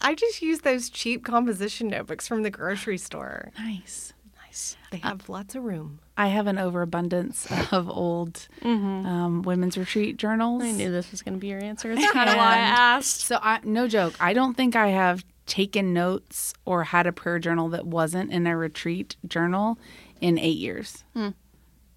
[0.00, 3.52] I just use those cheap composition notebooks from the grocery store.
[3.58, 4.12] Nice.
[4.50, 4.76] Nice.
[4.90, 6.00] They have lots of room.
[6.16, 10.62] I have an overabundance of old um, women's retreat journals.
[10.64, 11.92] I knew this was going to be your answer.
[11.92, 13.20] It's kind of why I asked.
[13.20, 14.14] So I no joke.
[14.18, 18.46] I don't think I have taken notes or had a prayer journal that wasn't in
[18.46, 19.78] a retreat journal
[20.20, 21.04] in eight years.
[21.14, 21.30] Hmm.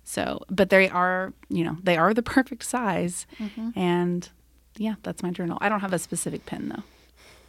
[0.03, 3.25] So, but they are, you know, they are the perfect size.
[3.39, 3.69] Mm-hmm.
[3.75, 4.29] And
[4.77, 5.57] yeah, that's my journal.
[5.61, 6.83] I don't have a specific pen though.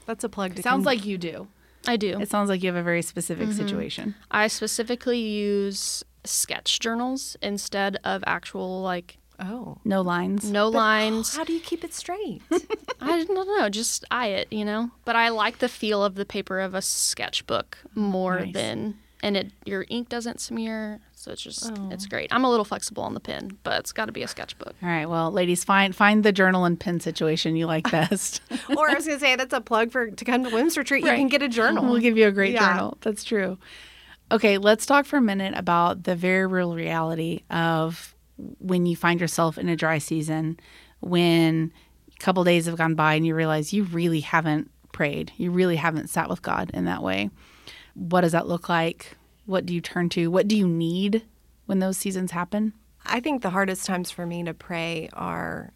[0.06, 1.48] That's a plug to Sounds con- like you do.
[1.86, 2.18] I do.
[2.20, 3.58] It sounds like you have a very specific Mm-hmm.
[3.58, 4.14] situation.
[4.30, 9.78] I specifically use sketch journals instead of actual like Oh.
[9.84, 10.48] No lines.
[10.50, 11.34] no lines.
[11.36, 12.40] How do you keep it straight?
[13.00, 14.92] I don't know, just eye it, you know.
[15.04, 18.54] But I like the feel of the paper of a sketchbook more Nice.
[18.54, 21.88] than and it your ink doesn't smear, so it's just Oh.
[21.90, 22.32] it's great.
[22.32, 24.74] I'm a little flexible on the pen, but it's got to be a sketchbook.
[24.82, 25.06] All right.
[25.08, 28.40] Well, ladies, find find the journal and pen situation you like best.
[28.76, 31.02] or I was going to say that's a plug for to come to women's retreat.
[31.04, 31.84] You can get a journal.
[31.84, 32.68] We'll give you a great Yeah.
[32.74, 32.98] journal.
[33.00, 33.58] That's true.
[34.30, 38.14] Okay, let's talk for a minute about the very real reality of
[38.58, 40.58] when you find yourself in a dry season,
[41.00, 41.72] when
[42.14, 45.76] a couple days have gone by and you realize you really haven't prayed, you really
[45.76, 47.30] haven't sat with God in that way.
[47.94, 49.16] What does that look like?
[49.46, 50.28] What do you turn to?
[50.30, 51.24] What do you need
[51.66, 52.72] when those seasons happen?
[53.06, 55.72] I think the hardest times for me to pray are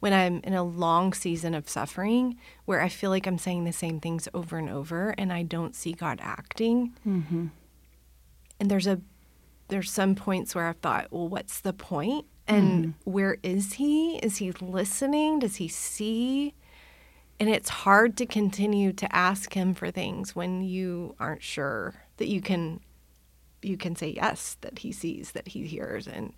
[0.00, 3.72] when I'm in a long season of suffering where I feel like I'm saying the
[3.72, 6.92] same things over and over and I don't see God acting.
[7.06, 7.46] Mm-hmm.
[8.58, 9.00] And there's a
[9.68, 12.26] there's some points where I've thought, well, what's the point?
[12.48, 14.16] And where is he?
[14.16, 15.38] Is he listening?
[15.38, 16.54] Does he see?
[17.42, 22.28] And it's hard to continue to ask him for things when you aren't sure that
[22.28, 22.78] you can
[23.62, 26.06] you can say yes that he sees that he hears.
[26.06, 26.34] And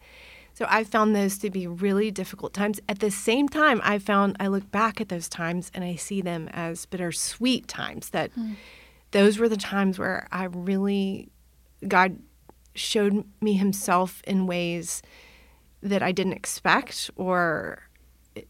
[0.54, 2.80] so i found those to be really difficult times.
[2.88, 6.22] At the same time i found i look back at those times and i see
[6.22, 8.54] them as bittersweet times that hmm.
[9.10, 11.28] those were the times where i really
[11.86, 12.18] god
[12.74, 15.02] showed me himself in ways
[15.82, 17.82] that i didn't expect or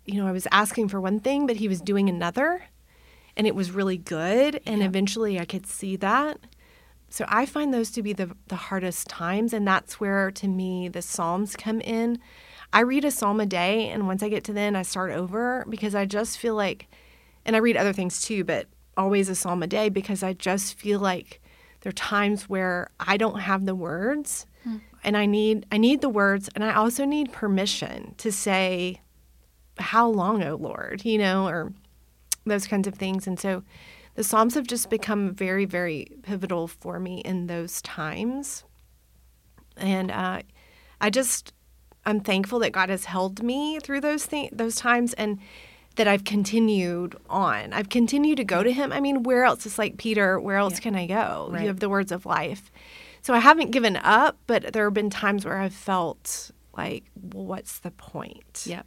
[0.04, 2.64] you know i was asking for one thing but he was doing another
[3.36, 6.38] and it was really good and eventually i could see that
[7.10, 9.52] so I find those to be the, the hardest times.
[9.52, 12.18] And that's where, to me, the Psalms come in.
[12.72, 15.64] I read a psalm a day, and once I get to then, I start over
[15.68, 16.88] because I just feel like,
[17.46, 18.66] and I read other things too, but
[18.96, 21.40] always a psalm a day because I just feel like
[21.80, 24.78] there are times where I don't have the words hmm.
[25.02, 29.00] and I need I need the words and I also need permission to say
[29.78, 31.72] how long, oh Lord, you know, or
[32.44, 33.26] those kinds of things.
[33.26, 33.62] And so
[34.14, 38.64] the Psalms have just become very, very pivotal for me in those times.
[39.76, 40.42] And uh,
[41.00, 41.52] I just,
[42.06, 45.38] I'm thankful that God has held me through those th- those times and
[45.96, 47.72] that I've continued on.
[47.72, 48.92] I've continued to go to Him.
[48.92, 49.64] I mean, where else?
[49.64, 51.48] It's like Peter, where else can I go?
[51.50, 51.62] Right.
[51.62, 52.72] You have the words of life.
[53.22, 57.46] So I haven't given up, but there have been times where I've felt like, well,
[57.46, 58.64] what's the point?
[58.66, 58.86] Yep.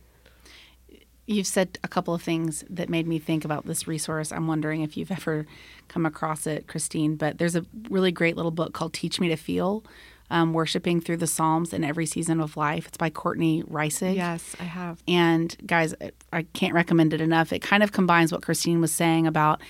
[1.28, 4.32] You've said a couple of things that made me think about this resource.
[4.32, 5.46] I'm wondering if you've ever
[5.90, 9.36] come across it, Christine, but there's a really great little book called Teach Me to
[9.36, 9.84] Feel
[10.30, 12.88] um, Worshiping Through the Psalms in Every Season of Life.
[12.88, 14.16] It's by Courtney Reissig.
[14.16, 15.04] Yes, I have.
[15.08, 15.94] And guys,
[16.32, 17.54] I can't recommend it enough.
[17.54, 19.62] It kind of combines what Christine was saying about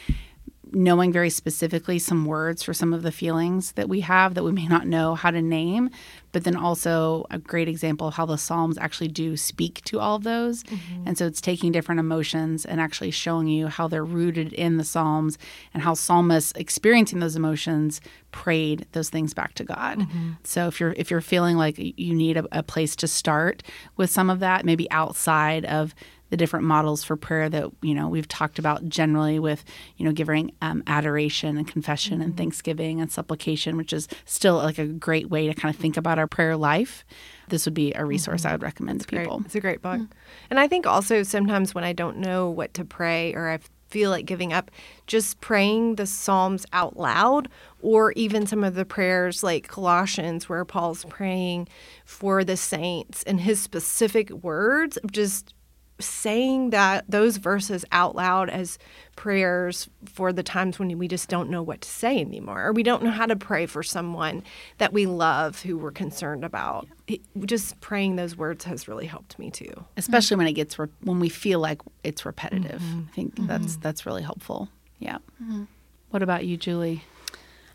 [0.78, 4.52] knowing very specifically some words for some of the feelings that we have that we
[4.52, 5.90] may not know how to name,
[6.32, 10.18] but then also a great example of how the Psalms actually do speak to all
[10.18, 10.63] of those.
[10.66, 11.08] Mm-hmm.
[11.08, 14.84] And so it's taking different emotions and actually showing you how they're rooted in the
[14.84, 15.40] Psalms
[15.74, 18.00] and how psalmists experiencing those emotions
[18.32, 19.98] prayed those things back to God.
[19.98, 20.32] Mm-hmm.
[20.44, 23.63] So if you're if you're feeling like you need a, a place to start
[23.96, 25.96] with some of that, maybe outside of
[26.30, 29.63] the different models for prayer that you know we've talked about generally with
[29.98, 32.38] you know giving um, adoration and confession and mm-hmm.
[32.38, 36.20] thanksgiving and supplication which is still like a great way to kind of think about
[36.20, 37.06] our prayer life.
[37.50, 38.08] This would be a mm-hmm.
[38.08, 39.24] resource i would recommend to Great.
[39.24, 39.42] people.
[39.46, 40.00] It's a great book.
[40.00, 40.10] Mm.
[40.50, 43.60] And I think also sometimes when I don't know what to pray or I
[43.90, 44.72] feel like giving up,
[45.06, 47.48] just praying the Psalms out loud
[47.82, 51.68] or even some of the prayers like Colossians where Paul's praying
[52.06, 55.54] for the saints and his specific words just
[56.00, 58.78] saying that those verses out loud as
[59.16, 62.84] prayers for the times when we just don't know what to say anymore or we
[62.84, 64.44] don't know how to pray for someone
[64.78, 66.88] that we love who we're concerned about.
[67.08, 69.86] It- just praying those words has really helped me too.
[69.98, 72.82] Especially when it gets re- when we feel like it's repetitive.
[72.82, 73.02] Mm-hmm.
[73.10, 73.82] I think that's mm-hmm.
[73.82, 74.70] that's really helpful.
[75.00, 75.18] Yeah.
[75.42, 75.64] Mm-hmm.
[76.12, 77.04] What about you julie?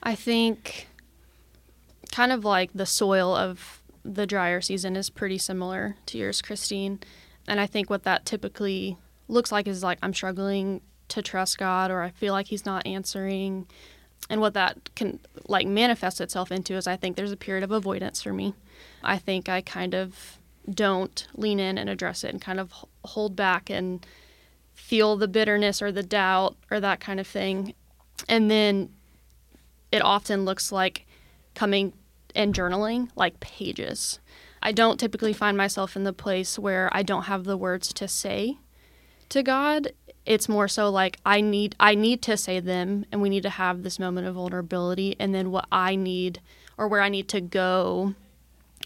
[0.02, 0.88] I think
[2.12, 7.00] kind of like the soil of the drier season is pretty similar to yours, Christine.
[7.48, 8.96] And I think what that typically
[9.28, 12.86] looks like is like I'm struggling to trust God or I feel like he's not
[12.86, 13.66] answering.
[14.30, 17.70] And what that can like manifest itself into is I think there's a period of
[17.70, 18.54] avoidance for me.
[19.02, 20.38] I think I kind of
[20.70, 22.72] don't lean in and address it and kind of
[23.04, 24.06] hold back and
[24.74, 27.74] feel the bitterness or the doubt or that kind of thing.
[28.28, 28.90] And then
[29.90, 31.06] it often looks like
[31.54, 31.92] coming
[32.34, 34.18] and journaling like pages.
[34.62, 38.06] I don't typically find myself in the place where I don't have the words to
[38.06, 38.58] say
[39.30, 39.92] to God.
[40.24, 43.50] It's more so like I need I need to say them and we need to
[43.50, 46.40] have this moment of vulnerability and then what I need
[46.78, 48.14] or where I need to go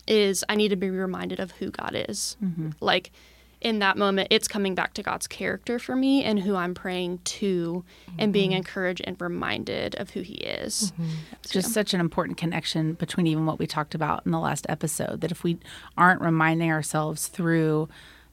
[0.07, 2.37] is I need to be reminded of who God is.
[2.43, 2.71] Mm-hmm.
[2.81, 3.13] Like
[3.67, 7.19] in that moment, it's coming back to God's character for me and who I'm praying
[7.25, 8.17] to mm-hmm.
[8.21, 8.59] and being mm-hmm.
[8.59, 10.93] encouraged and reminded of who He is.
[10.93, 11.11] Mm-hmm.
[11.33, 14.67] It's just such an important connection between even what we talked about in the last
[14.69, 15.59] episode that if we
[15.99, 17.89] aren't reminding ourselves through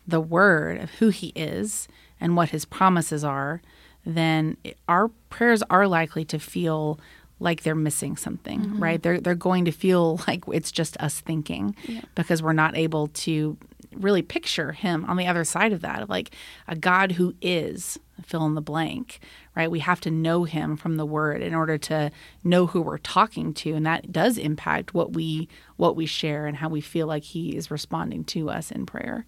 [0.07, 1.87] the word of who He is
[2.21, 3.59] and what His promises are,
[4.05, 4.55] then
[4.87, 6.99] our prayers are likely to feel
[7.39, 8.83] like they're missing something, mm-hmm.
[8.83, 9.01] right?
[9.01, 12.01] They're they're going to feel like it's just us thinking yeah.
[12.13, 13.57] because we're not able to
[13.97, 16.35] really picture him on the other side of that like
[16.67, 19.19] a God who is fill in the blank,
[19.55, 19.69] right?
[19.69, 22.11] We have to know him from the word in order to
[22.43, 26.57] know who we're talking to and that does impact what we what we share and
[26.57, 29.25] how we feel like he is responding to us in prayer.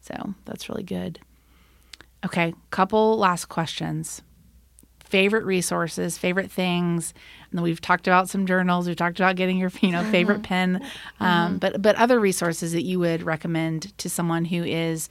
[0.00, 1.18] So, that's really good.
[2.24, 4.22] Okay, couple last questions
[5.06, 7.14] favorite resources, favorite things.
[7.56, 8.86] And we've talked about some journals.
[8.86, 10.76] We've talked about getting your, you know, favorite pen,
[11.20, 11.56] um, mm-hmm.
[11.58, 15.08] but but other resources that you would recommend to someone who is,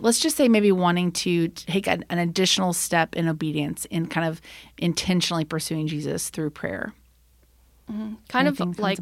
[0.00, 4.26] let's just say, maybe wanting to take an, an additional step in obedience in kind
[4.26, 4.40] of
[4.78, 6.92] intentionally pursuing Jesus through prayer.
[7.90, 8.14] Mm-hmm.
[8.28, 8.98] Kind Anything of like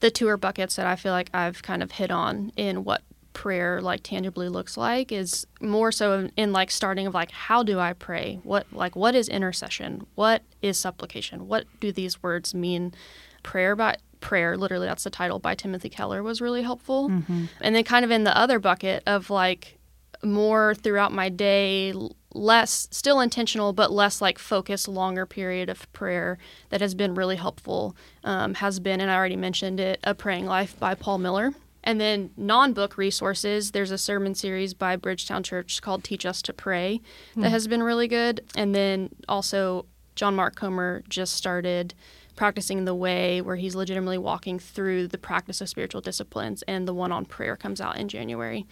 [0.00, 3.02] the tour buckets that I feel like I've kind of hit on in what
[3.34, 7.78] prayer like tangibly looks like is more so in like starting of like how do
[7.78, 8.40] I pray?
[8.42, 10.06] What like what is intercession?
[10.14, 11.46] What is supplication?
[11.46, 12.94] What do these words mean?
[13.42, 17.10] Prayer by prayer, literally that's the title by Timothy Keller was really helpful.
[17.10, 17.44] Mm-hmm.
[17.60, 19.78] And then kind of in the other bucket of like
[20.22, 21.92] more throughout my day
[22.32, 26.38] less still intentional but less like focused longer period of prayer
[26.70, 30.46] that has been really helpful um, has been and i already mentioned it a praying
[30.46, 31.52] life by paul miller
[31.84, 36.42] and then non book resources, there's a sermon series by Bridgetown Church called Teach Us
[36.42, 37.00] to Pray
[37.36, 37.50] that mm.
[37.50, 38.40] has been really good.
[38.56, 41.94] And then also, John Mark Comer just started
[42.36, 46.94] practicing the way where he's legitimately walking through the practice of spiritual disciplines and the
[46.94, 48.66] one on prayer comes out in January.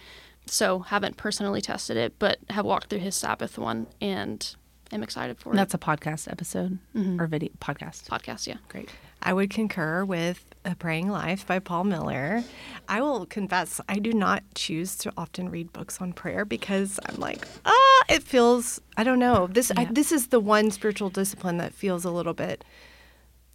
[0.45, 4.55] So haven't personally tested it, but have walked through his Sabbath one and
[4.91, 5.55] am excited for it.
[5.55, 7.21] That's a podcast episode mm-hmm.
[7.21, 8.07] or video podcast.
[8.07, 8.57] Podcast, yeah.
[8.67, 8.89] Great.
[9.23, 12.43] I would concur with A Praying Life by Paul Miller.
[12.89, 17.15] I will confess, I do not choose to often read books on prayer because I'm
[17.15, 19.47] like, ah, it feels, I don't know.
[19.47, 19.81] This yeah.
[19.81, 22.65] I, this is the one spiritual discipline that feels a little bit,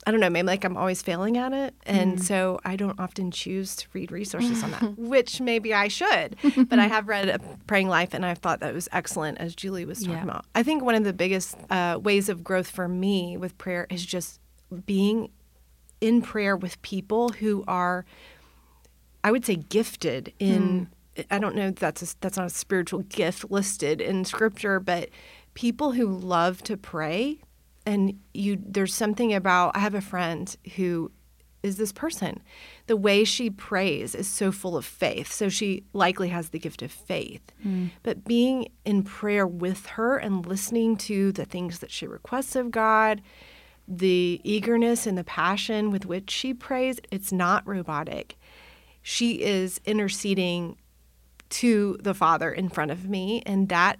[0.07, 1.75] I don't know, maybe like I'm always failing at it.
[1.85, 2.23] And mm.
[2.23, 6.37] so I don't often choose to read resources on that, which maybe I should.
[6.69, 9.85] but I have read A Praying Life and I thought that was excellent, as Julie
[9.85, 10.23] was talking yeah.
[10.23, 10.47] about.
[10.55, 14.07] I think one of the biggest uh, ways of growth for me with prayer is
[14.07, 14.41] just
[14.87, 15.31] being
[16.01, 18.05] in prayer with people who are,
[19.25, 20.89] I would say, gifted in.
[21.17, 21.25] Mm.
[21.33, 21.71] I don't know.
[21.71, 25.09] That's a, that's not a spiritual gift listed in Scripture, but
[25.55, 27.41] people who love to pray,
[27.85, 29.77] and you there's something about.
[29.77, 31.11] I have a friend who
[31.63, 32.41] is this person.
[32.87, 35.33] The way she prays is so full of faith.
[35.33, 37.43] So she likely has the gift of faith.
[37.67, 37.91] Mm.
[38.03, 42.71] But being in prayer with her and listening to the things that she requests of
[42.71, 43.21] God
[43.89, 48.37] the eagerness and the passion with which she prays, it's not robotic.
[49.03, 50.77] She is interceding
[51.51, 53.99] to the Father in front of me, and that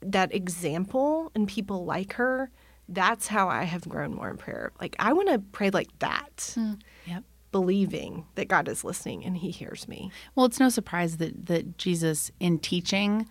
[0.00, 2.50] that example and people like her,
[2.88, 4.70] that's how I have grown more in prayer.
[4.80, 6.54] Like I want to pray like that.
[6.56, 6.80] Mm.
[7.06, 7.24] Yep.
[7.50, 10.12] Believing that God is listening and he hears me.
[10.34, 13.26] Well, it's no surprise that that Jesus in teaching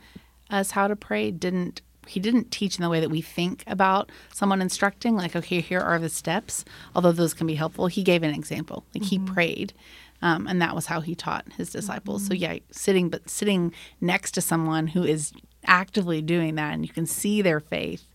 [0.50, 4.12] us how to pray didn't he didn't teach in the way that we think about
[4.34, 8.24] someone instructing like okay here are the steps although those can be helpful he gave
[8.24, 9.26] an example like mm-hmm.
[9.26, 9.74] he prayed
[10.22, 12.30] um, and that was how he taught his disciples mm-hmm.
[12.30, 15.32] so yeah sitting but sitting next to someone who is
[15.66, 18.08] actively doing that and you can see their faith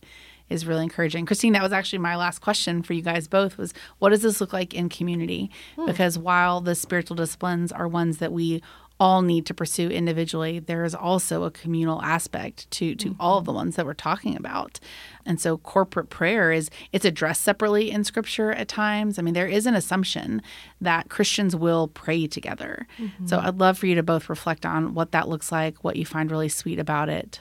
[0.50, 1.24] is really encouraging.
[1.24, 4.40] Christine, that was actually my last question for you guys both was what does this
[4.40, 5.50] look like in community?
[5.76, 5.86] Hmm.
[5.86, 8.60] Because while the spiritual disciplines are ones that we
[9.00, 13.20] all need to pursue individually, there is also a communal aspect to to mm-hmm.
[13.20, 14.78] all of the ones that we're talking about.
[15.24, 19.18] And so corporate prayer is it's addressed separately in scripture at times.
[19.18, 20.42] I mean, there is an assumption
[20.82, 22.86] that Christians will pray together.
[22.98, 23.26] Mm-hmm.
[23.26, 26.04] So I'd love for you to both reflect on what that looks like, what you
[26.04, 27.40] find really sweet about it.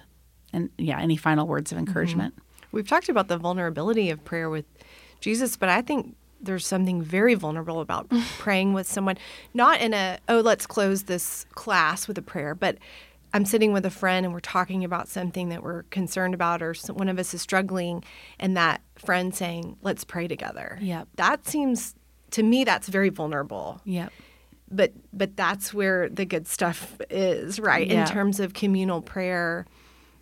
[0.53, 1.88] And yeah, any final words of mm-hmm.
[1.88, 2.36] encouragement.
[2.36, 2.68] Mm-hmm.
[2.72, 4.66] We've talked about the vulnerability of prayer with
[5.20, 9.18] Jesus, but I think there's something very vulnerable about praying with someone,
[9.54, 12.78] not in a, oh, let's close this class with a prayer, but
[13.34, 16.74] I'm sitting with a friend and we're talking about something that we're concerned about, or
[16.74, 18.04] some, one of us is struggling,
[18.40, 21.04] and that friend saying, "Let's pray together." Yeah.
[21.16, 21.94] That seems
[22.32, 23.82] to me that's very vulnerable.
[23.86, 24.10] Yeah.
[24.72, 27.88] But but that's where the good stuff is, right?
[27.88, 28.02] Yeah.
[28.02, 29.68] In terms of communal prayer,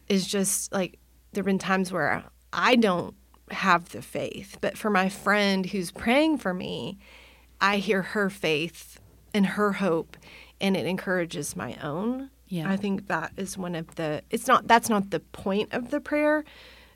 [0.10, 1.00] is just like
[1.32, 3.16] there've been times where I don't
[3.52, 6.98] have the faith, but for my friend who's praying for me,
[7.62, 9.00] I hear her faith
[9.34, 10.18] and her hope,
[10.62, 12.30] and it encourages my own.
[12.48, 12.70] Yeah.
[12.72, 14.22] I think that is one of the.
[14.30, 16.44] It's not that's not the point of the prayer,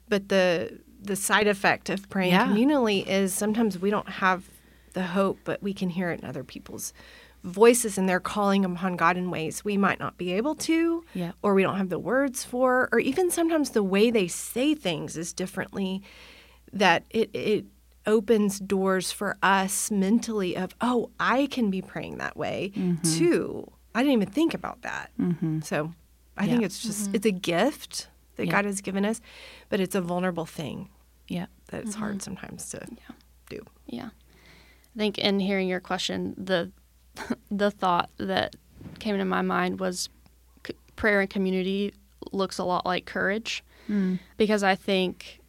[0.08, 2.48] but the the side effect of praying Yeah.
[2.48, 4.50] communally is sometimes we don't have
[4.94, 6.94] the hope, but we can hear it in other people's
[7.44, 11.32] voices, and they're calling upon God in ways we might not be able to, Yeah.
[11.42, 15.18] or we don't have the words for, or even sometimes the way they say things
[15.18, 16.04] is differently.
[16.74, 17.66] That it it
[18.06, 23.18] opens doors for us mentally of oh I can be praying that way mm-hmm.
[23.18, 23.72] too.
[23.94, 25.12] I didn't even think about that.
[25.20, 25.62] Mm-hmm.
[25.62, 25.94] So
[26.38, 27.16] I think it's just mm-hmm.
[27.16, 28.08] it's a gift
[28.38, 28.52] that Yeah.
[28.52, 29.22] God has given us,
[29.70, 30.90] but it's a vulnerable thing
[31.28, 31.48] Yeah.
[31.68, 32.88] that it's hard sometimes to
[33.50, 33.60] do.
[33.86, 34.10] Yeah.
[34.96, 36.72] I think in hearing your question, the
[37.52, 38.56] the thought that
[39.00, 40.10] came into my mind was
[40.66, 41.94] c- prayer and community
[42.32, 44.18] looks a lot like courage mm.
[44.38, 45.40] because I think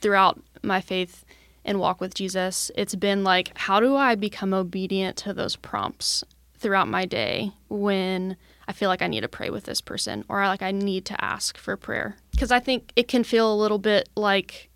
[0.00, 1.24] throughout my faith
[1.64, 6.24] and walk with Jesus, it's been like how do I become obedient to those prompts
[6.56, 8.36] throughout my day when
[8.66, 11.24] I feel like I need to pray with this person or like I need to
[11.24, 14.68] ask for prayer because I think it can feel a little bit like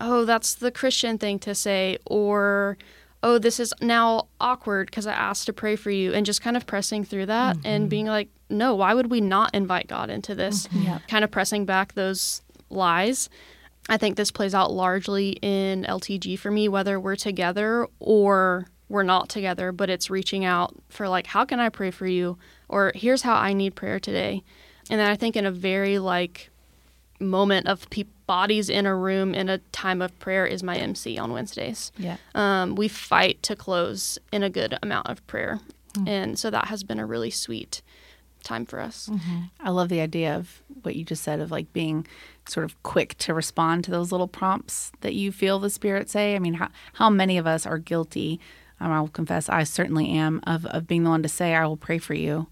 [0.00, 2.76] oh, that's the Christian thing to say, or
[3.22, 6.56] oh, this is now awkward because I asked to pray for you, and just kind
[6.56, 7.88] of pressing through that and mm-hmm.
[7.88, 10.66] being like, no, why would we not invite God into this?
[10.68, 10.82] Mm-hmm.
[10.82, 10.98] Yeah.
[11.08, 13.28] Kind of pressing back those lies.
[13.88, 19.02] I think this plays out largely in LTG for me, whether we're together or we're
[19.02, 22.38] not together, but it's reaching out for like, how can I pray for you?
[22.68, 24.42] Or here's how I need prayer today.
[24.90, 26.50] And then I think in a very like
[27.20, 31.18] moment of pe- bodies in a room in a time of prayer is my MC
[31.18, 31.92] on Wednesdays.
[31.96, 32.16] Yeah.
[32.34, 35.60] Um, we fight to close in a good amount of prayer.
[36.08, 37.80] And so that has been a really sweet
[38.44, 39.10] time for us.
[39.60, 42.06] I love the idea of what you just said of like being
[42.46, 46.36] sort of quick to respond to those little prompts that you feel the spirit say.
[46.36, 48.40] I mean, how how many of us are guilty?
[48.80, 51.76] Um, I'll confess, I certainly am of of being the one to say, "I will
[51.76, 52.46] pray for you."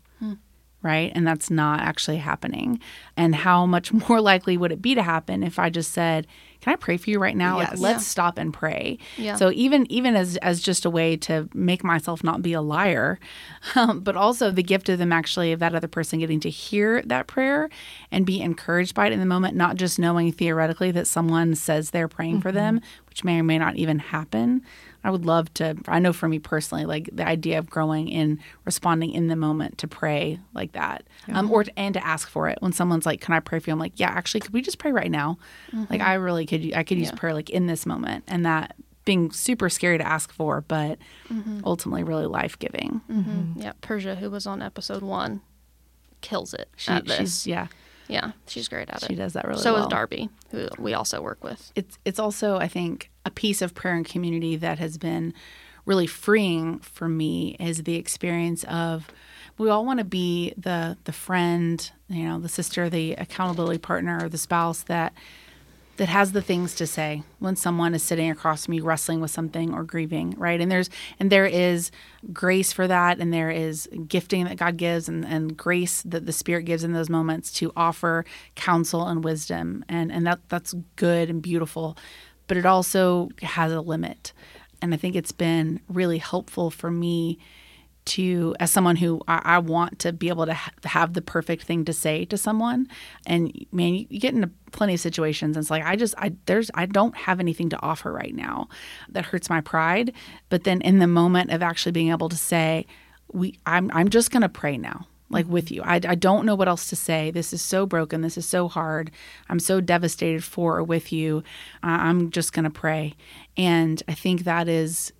[0.82, 2.80] Right, and that's not actually happening.
[3.16, 6.26] And how much more likely would it be to happen if I just said,
[6.62, 7.58] "Can I pray for you right now?
[7.58, 7.98] Like, let's Yeah.
[7.98, 9.36] stop and pray." Yeah.
[9.36, 13.18] So even even as as just a way to make myself not be a liar,
[13.74, 17.02] um, but also the gift of them actually of that other person getting to hear
[17.02, 17.68] that prayer
[18.10, 21.90] and be encouraged by it in the moment, not just knowing theoretically that someone says
[21.90, 24.62] they're praying for them, which may or may not even happen.
[25.04, 25.76] I would love to.
[25.88, 29.78] I know for me personally, like the idea of growing in responding in the moment
[29.78, 33.34] to pray like that, um, or and to ask for it when someone's like, "Can
[33.34, 35.38] I pray for you?" I'm like, "Yeah, actually, could we just pray right now?"
[35.90, 36.72] Like I really could.
[36.74, 37.16] I could use Yeah.
[37.16, 40.98] prayer like in this moment, and that being super scary to ask for, but
[41.64, 43.00] ultimately really life giving.
[43.10, 43.60] Mm-hmm.
[43.60, 45.40] Yeah, Persia, who was on episode one,
[46.20, 47.18] kills it She, at this.
[47.18, 47.66] she's yeah,
[48.12, 49.06] yeah, she's great at it.
[49.06, 49.82] she does that really so well.
[49.82, 51.72] So is Darby, who we also work with.
[51.74, 55.34] it's it's also I think a piece of prayer and community that has been
[55.86, 59.08] really freeing for me is the experience of
[59.58, 64.24] we all want to be the the friend, you know, the sister, the accountability partner,
[64.24, 65.12] or the spouse that
[65.96, 69.74] that has the things to say when someone is sitting across you wrestling with something
[69.74, 70.60] or grieving right?
[70.60, 70.90] And there's
[71.20, 71.90] and there is
[72.32, 76.32] grace for that and there is gifting that god gives and, and grace that the
[76.32, 78.24] spirit gives in those moments to offer
[78.54, 79.84] counsel and wisdom.
[79.88, 81.96] And and that that's good and beautiful
[82.48, 84.32] but it also has a limit.
[84.80, 87.38] And i think it's been really helpful for me
[88.04, 91.64] to as someone who I, I want to be able to ha- have the perfect
[91.64, 92.88] thing to say to someone.
[93.26, 96.32] And man you, you get into plenty of situations and it's like i just i
[96.46, 98.68] there's i don't have anything to offer right now
[99.08, 100.12] that hurts my pride.
[100.48, 102.86] But then in the moment of actually being able to say
[103.32, 105.82] we i'm, I'm just going to pray now like with you.
[105.82, 107.30] I, I don't know what else to say.
[107.30, 108.20] This is so broken.
[108.20, 109.10] This is so hard.
[109.48, 111.42] I'm so devastated for or with you.
[111.82, 113.14] I'm just going to pray.
[113.56, 115.12] And i think that is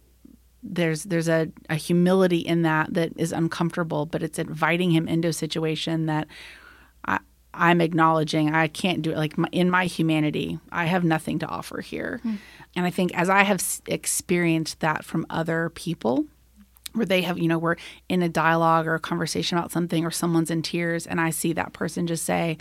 [0.63, 5.29] there's there's a, a humility in that that is uncomfortable, but it's inviting him into
[5.29, 6.29] a situation that
[7.05, 7.19] I,
[7.53, 9.17] I'm acknowledging I can't do it.
[9.17, 12.37] Like my, in my humanity, I have nothing to offer here, hmm.
[12.77, 16.27] and I think as I have experienced that from other people,
[16.93, 17.77] where they have you know we're
[18.09, 21.53] in a dialogue or a conversation about something, or someone's in tears, and I see
[21.55, 22.57] that person just say,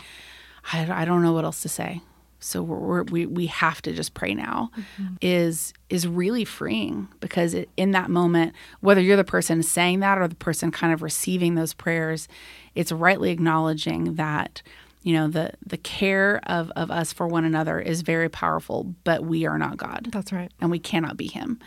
[0.74, 2.02] I, I don't know what else to say.
[2.44, 5.16] So we're, we we have to just pray now mm-hmm.
[5.22, 10.18] is is really freeing because it, in that moment whether you're the person saying that
[10.18, 12.28] or the person kind of receiving those prayers
[12.76, 14.62] it's rightly acknowledging that
[15.04, 19.24] you know the the care of of us for one another is very powerful but
[19.24, 20.10] we are not god.
[20.12, 20.52] That's right.
[20.60, 21.60] And we cannot be him.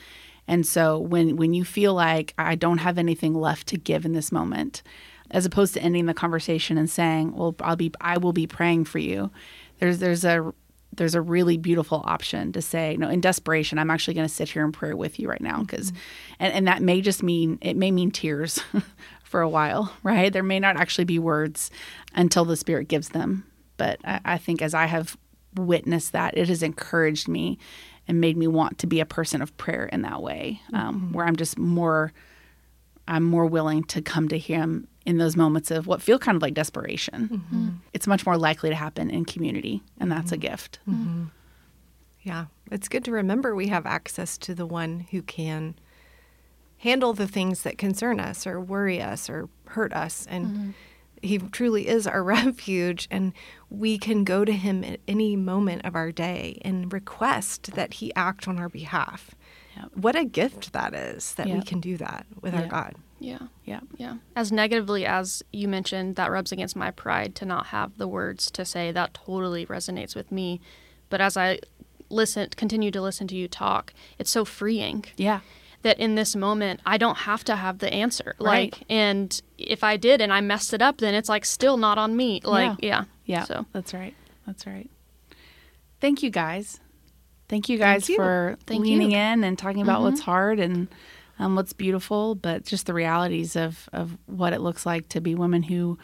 [0.46, 4.12] And so when when you feel like i don't have anything left to give in
[4.12, 4.82] this moment
[5.30, 8.84] as opposed to ending the conversation and saying well i'll be i will be praying
[8.84, 9.30] for you
[9.78, 10.52] there's there's a
[10.96, 14.48] there's a really beautiful option to say, no, in desperation, I'm actually going to sit
[14.50, 15.60] here and pray with you right now.
[15.60, 16.34] Because, mm-hmm.
[16.40, 18.60] and, and that may just mean, it may mean tears
[19.24, 20.32] for a while, right?
[20.32, 21.70] There may not actually be words
[22.14, 23.44] until the Spirit gives them.
[23.76, 25.16] But I, I think as I have
[25.56, 27.58] witnessed that, it has encouraged me
[28.06, 31.12] and made me want to be a person of prayer in that way, um, mm-hmm.
[31.12, 32.12] where I'm just more,
[33.06, 36.42] I'm more willing to come to Him in those moments of what feel kind of
[36.42, 37.28] like desperation.
[37.28, 37.68] Mm-hmm.
[37.92, 40.34] It's much more likely to happen in community, and that's mm-hmm.
[40.34, 40.78] a gift.
[40.88, 41.24] Mm-hmm.
[42.22, 45.74] Yeah, it's good to remember we have access to the one who can
[46.78, 50.26] handle the things that concern us or worry us or hurt us.
[50.28, 50.70] And mm-hmm.
[51.22, 53.34] he truly is our refuge, and
[53.68, 58.14] we can go to him at any moment of our day and request that he
[58.14, 59.34] act on our behalf.
[59.76, 59.90] Yep.
[59.94, 61.58] What a gift that is that yep.
[61.58, 62.64] we can do that with yep.
[62.64, 62.94] our God.
[63.18, 63.38] Yeah.
[63.64, 63.80] Yeah.
[63.96, 64.16] Yeah.
[64.36, 68.50] As negatively as you mentioned, that rubs against my pride to not have the words
[68.52, 68.92] to say.
[68.92, 70.60] That totally resonates with me.
[71.08, 71.58] But as I
[72.10, 75.04] listen, continue to listen to you talk, it's so freeing.
[75.16, 75.40] Yeah.
[75.82, 78.34] That in this moment, I don't have to have the answer.
[78.38, 78.72] Right.
[78.72, 81.98] Like, and if I did and I messed it up, then it's like still not
[81.98, 82.40] on me.
[82.42, 83.04] Like, yeah.
[83.26, 83.40] Yeah.
[83.40, 83.44] yeah.
[83.44, 84.14] So that's right.
[84.46, 84.90] That's right.
[86.00, 86.80] Thank you guys.
[87.48, 88.16] Thank you guys Thank you.
[88.16, 89.18] for Thank leaning you.
[89.18, 90.04] in and talking about mm-hmm.
[90.04, 90.88] what's hard and
[91.38, 95.34] um, what's beautiful, but just the realities of, of what it looks like to be
[95.34, 95.98] women who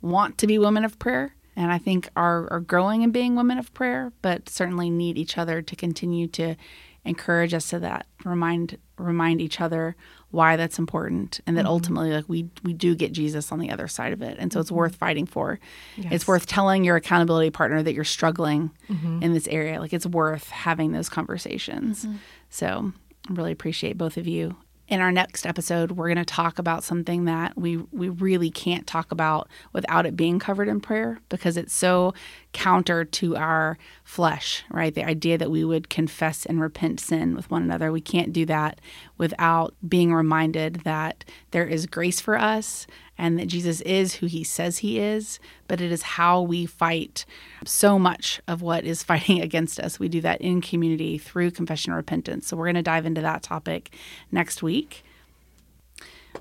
[0.00, 1.34] want to be women of prayer.
[1.56, 5.36] And I think are, are growing in being women of prayer, but certainly need each
[5.36, 6.56] other to continue to
[7.04, 9.96] encourage us to that, remind remind each other
[10.30, 11.72] why that's important, and that mm-hmm.
[11.72, 14.56] ultimately, like we we do get Jesus on the other side of it, and so
[14.56, 14.62] mm-hmm.
[14.62, 15.58] it's worth fighting for.
[15.96, 16.12] Yes.
[16.12, 19.22] It's worth telling your accountability partner that you're struggling mm-hmm.
[19.22, 19.80] in this area.
[19.80, 22.04] Like it's worth having those conversations.
[22.04, 22.16] Mm-hmm.
[22.48, 22.92] So
[23.28, 24.56] I really appreciate both of you
[24.90, 28.88] in our next episode, we're going to talk about something that we we really can't
[28.88, 32.12] talk about without it being covered in prayer because it's so
[32.52, 34.94] counter to our flesh, right?
[34.94, 37.92] The idea that we would confess and repent sin with one another.
[37.92, 38.80] We can't do that
[39.18, 42.86] without being reminded that there is grace for us
[43.16, 45.38] and that Jesus is who he says he is,
[45.68, 47.24] but it is how we fight
[47.64, 49.98] so much of what is fighting against us.
[49.98, 52.46] We do that in community through confession and repentance.
[52.46, 53.94] So we're going to dive into that topic
[54.32, 55.04] next week.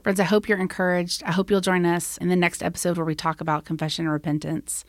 [0.04, 1.24] Friends, I hope you're encouraged.
[1.24, 4.14] I hope you'll join us in the next episode where we talk about confession and
[4.14, 4.86] repentance.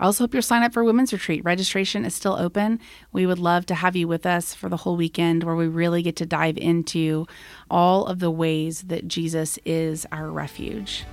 [0.00, 1.44] I also hope you'll sign up for Women's Retreat.
[1.44, 2.80] Registration is still open.
[3.12, 6.02] We would love to have you with us for the whole weekend where we really
[6.02, 7.26] get to dive into
[7.70, 11.04] all of the ways that Jesus is our refuge.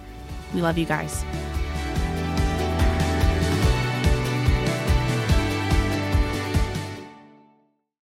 [0.54, 1.24] We love you guys.